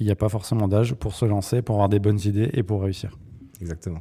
Il 0.00 0.06
n'y 0.06 0.12
a 0.12 0.16
pas 0.16 0.28
forcément 0.28 0.68
d'âge 0.68 0.94
pour 0.94 1.14
se 1.14 1.24
lancer, 1.24 1.60
pour 1.60 1.76
avoir 1.76 1.88
des 1.88 1.98
bonnes 1.98 2.20
idées 2.24 2.50
et 2.52 2.62
pour 2.62 2.82
réussir. 2.82 3.18
Exactement. 3.60 4.00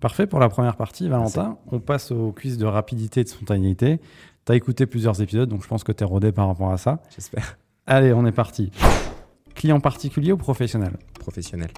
Parfait 0.00 0.26
pour 0.26 0.40
la 0.40 0.48
première 0.48 0.76
partie, 0.76 1.08
Valentin. 1.08 1.58
On 1.70 1.78
passe 1.78 2.10
au 2.10 2.32
quiz 2.32 2.58
de 2.58 2.66
rapidité 2.66 3.20
et 3.20 3.24
de 3.24 3.28
spontanéité. 3.28 4.00
Tu 4.44 4.52
as 4.52 4.56
écouté 4.56 4.86
plusieurs 4.86 5.20
épisodes, 5.20 5.48
donc 5.48 5.62
je 5.62 5.68
pense 5.68 5.84
que 5.84 5.92
tu 5.92 6.02
es 6.02 6.06
rodé 6.06 6.32
par 6.32 6.48
rapport 6.48 6.72
à 6.72 6.78
ça. 6.78 7.00
J'espère. 7.14 7.58
Allez, 7.86 8.12
on 8.12 8.26
est 8.26 8.32
parti. 8.32 8.72
Client 9.54 9.78
particulier 9.80 10.32
ou 10.32 10.36
professionnel? 10.36 10.96
Professionnel. 11.14 11.70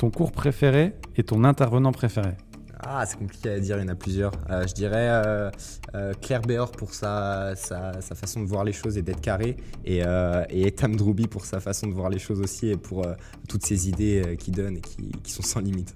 Ton 0.00 0.10
cours 0.10 0.32
préféré 0.32 0.94
et 1.18 1.22
ton 1.22 1.44
intervenant 1.44 1.92
préféré 1.92 2.30
Ah, 2.78 3.04
c'est 3.04 3.18
compliqué 3.18 3.50
à 3.50 3.60
dire, 3.60 3.76
il 3.76 3.82
y 3.82 3.84
en 3.84 3.88
a 3.88 3.94
plusieurs. 3.94 4.32
Euh, 4.48 4.66
je 4.66 4.72
dirais 4.72 5.10
euh, 5.10 5.50
euh, 5.94 6.14
Claire 6.14 6.40
Béor 6.40 6.72
pour 6.72 6.94
sa, 6.94 7.54
sa, 7.54 8.00
sa 8.00 8.14
façon 8.14 8.40
de 8.40 8.46
voir 8.46 8.64
les 8.64 8.72
choses 8.72 8.96
et 8.96 9.02
d'être 9.02 9.20
carré, 9.20 9.58
et, 9.84 9.98
et 9.98 10.66
Etam 10.66 10.96
Droubi 10.96 11.26
pour 11.26 11.44
sa 11.44 11.60
façon 11.60 11.86
de 11.86 11.92
voir 11.92 12.08
les 12.08 12.18
choses 12.18 12.40
aussi 12.40 12.68
et 12.68 12.78
pour 12.78 13.06
toutes 13.46 13.66
ces 13.66 13.90
idées 13.90 14.38
qu'il 14.38 14.54
donne 14.54 14.78
et 14.78 14.80
qui, 14.80 15.10
qui 15.22 15.32
sont 15.32 15.42
sans 15.42 15.60
limite. 15.60 15.94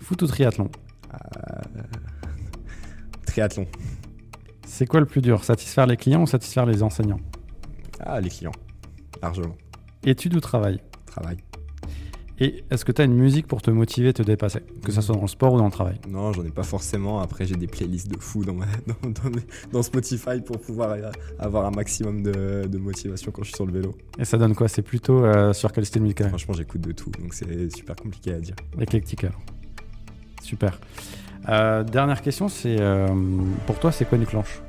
Foot 0.00 0.22
ou 0.22 0.28
triathlon? 0.28 0.70
Triathlon. 3.26 3.66
C'est 4.64 4.86
quoi 4.86 5.00
le 5.00 5.06
plus 5.06 5.22
dur? 5.22 5.42
Satisfaire 5.42 5.88
les 5.88 5.96
clients 5.96 6.22
ou 6.22 6.26
satisfaire 6.28 6.66
les 6.66 6.84
enseignants? 6.84 7.20
Ah, 7.98 8.20
les 8.20 8.30
clients. 8.30 8.54
Largement. 9.20 9.56
Études 10.04 10.36
ou 10.36 10.40
travail? 10.40 10.80
Travail. 11.04 11.38
Et 12.42 12.64
est-ce 12.70 12.86
que 12.86 12.92
tu 12.92 13.02
as 13.02 13.04
une 13.04 13.14
musique 13.14 13.46
pour 13.46 13.60
te 13.60 13.70
motiver, 13.70 14.14
te 14.14 14.22
dépasser? 14.22 14.60
Que 14.82 14.90
ce 14.92 15.02
soit 15.02 15.14
dans 15.14 15.20
le 15.20 15.28
sport 15.28 15.52
ou 15.52 15.58
dans 15.58 15.66
le 15.66 15.70
travail? 15.70 15.96
Non, 16.08 16.32
j'en 16.32 16.42
ai 16.44 16.50
pas 16.50 16.62
forcément. 16.62 17.20
Après, 17.20 17.44
j'ai 17.44 17.54
des 17.56 17.66
playlists 17.66 18.08
de 18.10 18.18
fou 18.18 18.44
dans, 18.46 18.54
ma, 18.54 18.64
dans, 18.86 19.10
dans 19.10 19.28
mes- 19.30 19.42
dans 19.72 19.82
Spotify 19.82 20.40
pour 20.44 20.58
pouvoir 20.58 20.92
euh, 20.92 21.10
avoir 21.38 21.66
un 21.66 21.70
maximum 21.70 22.22
de, 22.22 22.66
de 22.66 22.78
motivation 22.78 23.30
quand 23.30 23.42
je 23.42 23.48
suis 23.48 23.56
sur 23.56 23.66
le 23.66 23.72
vélo. 23.72 23.94
Et 24.18 24.24
ça 24.24 24.38
donne 24.38 24.54
quoi? 24.54 24.68
C'est 24.68 24.80
plutôt 24.80 25.22
euh, 25.24 25.52
sur 25.52 25.70
quel 25.70 25.84
style 25.84 26.00
musical? 26.00 26.28
Franchement, 26.30 26.54
j'écoute 26.54 26.80
de 26.80 26.92
tout, 26.92 27.10
donc 27.20 27.34
c'est 27.34 27.76
super 27.76 27.94
compliqué 27.96 28.32
à 28.32 28.40
dire. 28.40 28.54
Éclectique 28.80 29.24
alors. 29.24 29.40
Super. 30.42 30.80
Euh, 31.50 31.84
dernière 31.84 32.22
question, 32.22 32.48
c'est 32.48 32.76
euh, 32.80 33.06
pour 33.66 33.78
toi, 33.78 33.92
c'est 33.92 34.06
quoi 34.08 34.16
une 34.16 34.24
clenche 34.26 34.62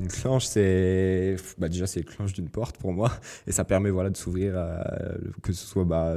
Une 0.00 0.08
clenche, 0.08 0.46
c'est 0.46 1.36
bah 1.58 1.68
déjà 1.68 1.86
c'est 1.86 2.00
le 2.00 2.06
clenche 2.06 2.32
d'une 2.32 2.48
porte 2.48 2.78
pour 2.78 2.92
moi, 2.92 3.12
et 3.46 3.52
ça 3.52 3.64
permet 3.64 3.90
voilà 3.90 4.10
de 4.10 4.16
s'ouvrir, 4.16 4.54
que 5.42 5.52
ce 5.52 5.66
soit 5.66 5.84
bah, 5.84 6.16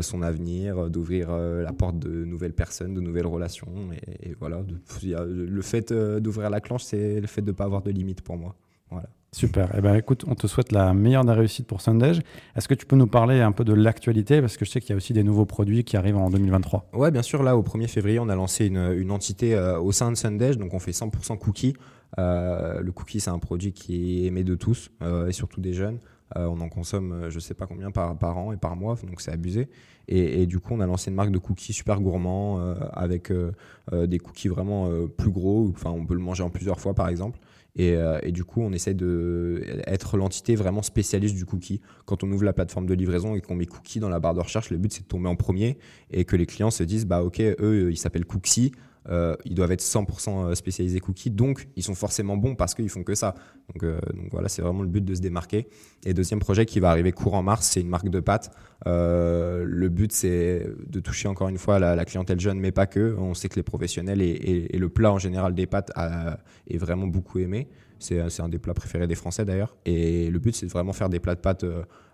son 0.00 0.22
avenir, 0.22 0.88
d'ouvrir 0.88 1.30
la 1.30 1.72
porte 1.72 1.98
de 1.98 2.24
nouvelles 2.24 2.54
personnes, 2.54 2.94
de 2.94 3.00
nouvelles 3.00 3.26
relations, 3.26 3.90
et, 4.22 4.34
voilà. 4.40 4.62
le 5.02 5.62
fait 5.62 5.92
d'ouvrir 5.92 6.48
la 6.48 6.60
clenche, 6.60 6.84
c'est 6.84 7.20
le 7.20 7.26
fait 7.26 7.42
de 7.42 7.50
ne 7.50 7.56
pas 7.56 7.64
avoir 7.64 7.82
de 7.82 7.90
limite 7.90 8.22
pour 8.22 8.38
moi. 8.38 8.56
Voilà. 8.90 9.08
Super. 9.32 9.70
Eh 9.76 9.82
ben, 9.82 9.94
écoute, 9.94 10.24
on 10.26 10.34
te 10.34 10.46
souhaite 10.46 10.72
la 10.72 10.94
meilleure 10.94 11.24
des 11.24 11.32
réussites 11.32 11.66
pour 11.66 11.82
Sundage. 11.82 12.22
Est-ce 12.56 12.66
que 12.66 12.74
tu 12.74 12.86
peux 12.86 12.96
nous 12.96 13.06
parler 13.06 13.40
un 13.40 13.52
peu 13.52 13.62
de 13.62 13.74
l'actualité? 13.74 14.40
Parce 14.40 14.56
que 14.56 14.64
je 14.64 14.70
sais 14.70 14.80
qu'il 14.80 14.90
y 14.90 14.92
a 14.94 14.96
aussi 14.96 15.12
des 15.12 15.22
nouveaux 15.22 15.44
produits 15.44 15.84
qui 15.84 15.98
arrivent 15.98 16.16
en 16.16 16.30
2023. 16.30 16.88
Ouais, 16.94 17.10
bien 17.10 17.20
sûr. 17.20 17.42
Là, 17.42 17.56
au 17.56 17.62
1er 17.62 17.88
février, 17.88 18.18
on 18.18 18.30
a 18.30 18.34
lancé 18.34 18.66
une, 18.66 19.10
entité 19.10 19.54
euh, 19.54 19.78
au 19.78 19.92
sein 19.92 20.10
de 20.10 20.16
Sundage. 20.16 20.56
Donc, 20.56 20.72
on 20.72 20.78
fait 20.78 20.92
100% 20.92 21.36
cookies. 21.38 21.74
Euh, 22.18 22.80
le 22.80 22.90
cookie, 22.90 23.20
c'est 23.20 23.30
un 23.30 23.38
produit 23.38 23.72
qui 23.72 24.24
est 24.24 24.26
aimé 24.28 24.44
de 24.44 24.54
tous 24.54 24.90
euh, 25.02 25.28
et 25.28 25.32
surtout 25.32 25.60
des 25.60 25.74
jeunes. 25.74 25.98
on 26.34 26.60
en 26.60 26.70
consomme, 26.70 27.26
je 27.28 27.34
ne 27.34 27.40
sais 27.40 27.54
pas 27.54 27.66
combien 27.66 27.90
par, 27.90 28.16
par 28.16 28.38
an 28.38 28.52
et 28.52 28.56
par 28.56 28.76
mois, 28.76 28.96
donc 29.06 29.20
c'est 29.20 29.32
abusé. 29.32 29.68
Et, 30.08 30.46
du 30.46 30.58
coup, 30.58 30.72
on 30.72 30.80
a 30.80 30.86
lancé 30.86 31.10
une 31.10 31.16
marque 31.16 31.32
de 31.32 31.38
cookies 31.38 31.74
super 31.74 32.00
gourmands 32.00 32.58
avec 32.94 33.30
des 33.92 34.18
cookies 34.18 34.48
vraiment 34.48 34.90
plus 35.18 35.30
gros. 35.30 35.70
Enfin, 35.74 35.90
on 35.90 36.06
peut 36.06 36.14
le 36.14 36.20
manger 36.20 36.42
en 36.42 36.48
plusieurs 36.48 36.80
fois, 36.80 36.94
par 36.94 37.08
exemple. 37.08 37.38
Euh, 37.78 38.18
et, 38.22 38.32
du 38.32 38.44
coup, 38.44 38.60
on 38.60 38.72
essaie 38.72 38.94
d'être 38.94 40.16
l'entité 40.16 40.56
vraiment 40.56 40.82
spécialiste 40.82 41.36
du 41.36 41.44
cookie. 41.44 41.80
Quand 42.06 42.24
on 42.24 42.32
ouvre 42.32 42.44
la 42.44 42.52
plateforme 42.52 42.86
de 42.86 42.94
livraison 42.94 43.34
et 43.34 43.40
qu'on 43.40 43.54
met 43.54 43.66
cookie 43.66 44.00
dans 44.00 44.08
la 44.08 44.18
barre 44.18 44.34
de 44.34 44.40
recherche, 44.40 44.70
le 44.70 44.78
but 44.78 44.92
c'est 44.92 45.02
de 45.02 45.08
tomber 45.08 45.28
en 45.28 45.36
premier 45.36 45.78
et 46.10 46.24
que 46.24 46.36
les 46.36 46.46
clients 46.46 46.70
se 46.70 46.82
disent 46.82 47.06
bah 47.06 47.22
ok, 47.22 47.40
eux 47.40 47.90
ils 47.90 47.96
s'appellent 47.96 48.24
Cooksy, 48.24 48.72
euh, 49.10 49.36
ils 49.44 49.54
doivent 49.54 49.72
être 49.72 49.82
100% 49.82 50.50
euh, 50.50 50.54
spécialisés 50.54 51.00
cookies, 51.00 51.30
donc 51.30 51.68
ils 51.76 51.82
sont 51.82 51.94
forcément 51.94 52.36
bons 52.36 52.54
parce 52.54 52.74
qu'ils 52.74 52.90
font 52.90 53.02
que 53.02 53.14
ça. 53.14 53.34
Donc, 53.72 53.82
euh, 53.82 53.98
donc 54.14 54.28
voilà, 54.30 54.48
c'est 54.48 54.62
vraiment 54.62 54.82
le 54.82 54.88
but 54.88 55.04
de 55.04 55.14
se 55.14 55.20
démarquer. 55.20 55.68
Et 56.04 56.14
deuxième 56.14 56.40
projet 56.40 56.66
qui 56.66 56.80
va 56.80 56.90
arriver 56.90 57.12
courant 57.12 57.42
mars, 57.42 57.66
c'est 57.66 57.80
une 57.80 57.88
marque 57.88 58.08
de 58.08 58.20
pâtes. 58.20 58.50
le 58.86 59.88
but, 59.88 60.12
c'est 60.12 60.66
de 60.86 61.00
toucher 61.00 61.28
encore 61.28 61.48
une 61.48 61.58
fois 61.58 61.78
la, 61.78 62.04
clientèle 62.04 62.40
jeune, 62.40 62.60
mais 62.60 62.72
pas 62.72 62.86
que. 62.86 63.16
On 63.18 63.34
sait 63.34 63.48
que 63.48 63.56
les 63.56 63.62
professionnels 63.62 64.22
et, 64.22 64.78
le 64.78 64.88
plat 64.88 65.12
en 65.12 65.18
général 65.18 65.54
des 65.54 65.66
pâtes 65.66 65.90
est 66.68 66.78
vraiment 66.78 67.06
beaucoup 67.06 67.38
aimé. 67.38 67.68
C'est 67.98 68.40
un 68.40 68.48
des 68.48 68.58
plats 68.58 68.74
préférés 68.74 69.06
des 69.06 69.14
Français 69.14 69.44
d'ailleurs. 69.44 69.76
Et 69.84 70.30
le 70.30 70.38
but, 70.38 70.54
c'est 70.54 70.66
de 70.66 70.70
vraiment 70.70 70.92
faire 70.92 71.08
des 71.08 71.20
plats 71.20 71.34
de 71.34 71.40
pâtes 71.40 71.64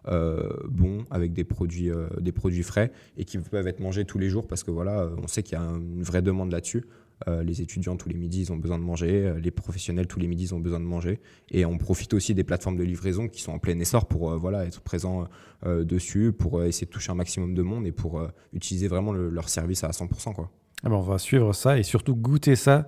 euh, 0.07 0.51
bons 0.68 1.05
avec 1.11 1.33
des 1.33 1.44
produits, 1.44 1.90
euh, 1.90 2.09
des 2.20 2.33
produits 2.33 2.62
frais 2.62 2.92
et 3.16 3.25
qui 3.25 3.38
peuvent 3.38 3.66
être 3.66 3.81
mangés 3.81 4.05
tous 4.05 4.18
les 4.18 4.29
jours 4.29 4.47
parce 4.47 4.62
que 4.62 4.70
voilà, 4.70 5.09
on 5.23 5.27
sait 5.29 5.42
qu'il 5.42 5.57
y 5.59 5.61
a 5.61 5.64
une 5.64 6.03
vraie 6.03 6.20
demande 6.20 6.53
là-dessus. 6.53 6.85
Euh, 7.29 7.42
les 7.42 7.62
étudiants 7.62 7.97
tous 7.97 8.11
les 8.11 8.16
midis 8.16 8.42
ils 8.42 8.53
ont 8.53 8.57
besoin 8.57 8.79
de 8.79 8.83
manger, 8.83 9.33
les 9.40 9.51
professionnels 9.51 10.07
tous 10.07 10.18
les 10.18 10.27
midis 10.27 10.44
ils 10.44 10.55
ont 10.55 10.59
besoin 10.59 10.81
de 10.81 10.85
manger 10.85 11.20
et 11.53 11.64
on 11.64 11.79
profite 11.79 12.12
aussi 12.12 12.35
des 12.35 12.42
plateformes 12.44 12.77
de 12.77 12.83
livraison 12.83 13.29
qui 13.29 13.40
sont 13.40 13.53
en 13.53 13.61
plein 13.61 13.79
essor 13.79 14.07
pour 14.07 14.37
voilà 14.37 14.66
être 14.66 14.81
présent 14.81 15.29
dessus, 15.64 16.33
pour 16.33 16.62
essayer 16.64 16.87
de 16.87 16.90
toucher 16.90 17.12
un 17.12 17.14
maximum 17.14 17.55
de 17.55 17.62
monde 17.62 17.87
et 17.87 17.92
pour 17.92 18.20
utiliser 18.53 18.88
vraiment 18.88 19.12
leur 19.12 19.49
service 19.49 19.85
à 19.85 19.90
100% 19.90 20.35
quoi. 20.35 20.51
Ah 20.85 20.90
ben, 20.90 20.97
on 20.97 21.01
va 21.01 21.18
suivre 21.18 21.53
ça 21.55 21.79
et 21.79 21.83
surtout 21.83 22.14
goûter 22.14 22.57
ça 22.57 22.87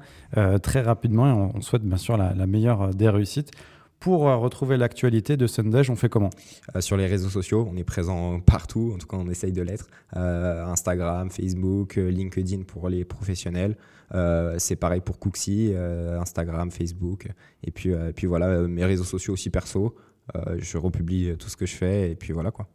très 0.63 0.83
rapidement 0.83 1.27
et 1.29 1.51
on, 1.57 1.61
souhaite 1.63 1.83
bien 1.83 1.97
sûr 1.97 2.17
la, 2.17 2.35
la 2.35 2.47
meilleure 2.47 2.95
des 2.95 3.09
réussites. 3.09 3.53
Pour 4.01 4.29
euh, 4.29 4.37
retrouver 4.37 4.77
l'actualité 4.77 5.37
de 5.37 5.47
Sundage, 5.47 5.91
on 5.91 5.97
fait 5.97 6.09
comment? 6.09 6.31
Euh, 6.75 6.81
Sur 6.81 6.97
les 6.97 7.07
réseaux 7.07 7.29
sociaux, 7.29 7.67
on 7.71 7.77
est 7.77 7.85
présent 7.85 8.41
partout, 8.41 8.93
en 8.95 8.99
tout 8.99 9.07
cas 9.07 9.17
on 9.17 9.29
essaye 9.29 9.53
de 9.53 9.63
l'être. 9.63 9.89
Euh, 10.17 10.65
Instagram, 10.67 11.31
Facebook, 11.31 11.97
LinkedIn 11.97 12.63
pour 12.65 12.89
les 12.89 13.05
professionnels. 13.05 13.77
c'est 14.59 14.77
pareil 14.77 15.01
pour 15.01 15.19
Cooksy, 15.19 15.75
Instagram, 16.21 16.71
Facebook. 16.71 17.29
Et 17.65 17.71
puis, 17.71 17.93
puis 18.15 18.27
voilà, 18.27 18.61
mes 18.69 18.85
réseaux 18.85 19.05
sociaux 19.05 19.33
aussi 19.33 19.51
perso. 19.51 19.97
je 20.59 20.79
republie 20.79 21.37
tout 21.39 21.49
ce 21.49 21.57
que 21.57 21.67
je 21.67 21.75
fais 21.75 22.11
et 22.13 22.15
puis 22.15 22.33
voilà 22.33 22.51
quoi. 22.51 22.69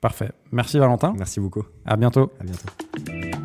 Parfait. 0.00 0.30
Merci 0.50 0.78
Valentin. 0.78 1.12
Merci 1.18 1.40
beaucoup. 1.40 1.64
À 1.84 1.96
bientôt. 1.96 2.32
À 2.40 2.44
bientôt. 2.44 3.39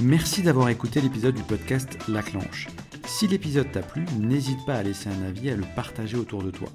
Merci 0.00 0.42
d'avoir 0.42 0.68
écouté 0.68 1.00
l'épisode 1.00 1.34
du 1.34 1.42
podcast 1.42 1.98
La 2.08 2.22
Clanche. 2.22 2.68
Si 3.04 3.26
l'épisode 3.26 3.72
t'a 3.72 3.82
plu, 3.82 4.04
n'hésite 4.16 4.64
pas 4.64 4.76
à 4.76 4.84
laisser 4.84 5.08
un 5.08 5.24
avis 5.24 5.48
et 5.48 5.52
à 5.52 5.56
le 5.56 5.64
partager 5.74 6.16
autour 6.16 6.44
de 6.44 6.52
toi. 6.52 6.68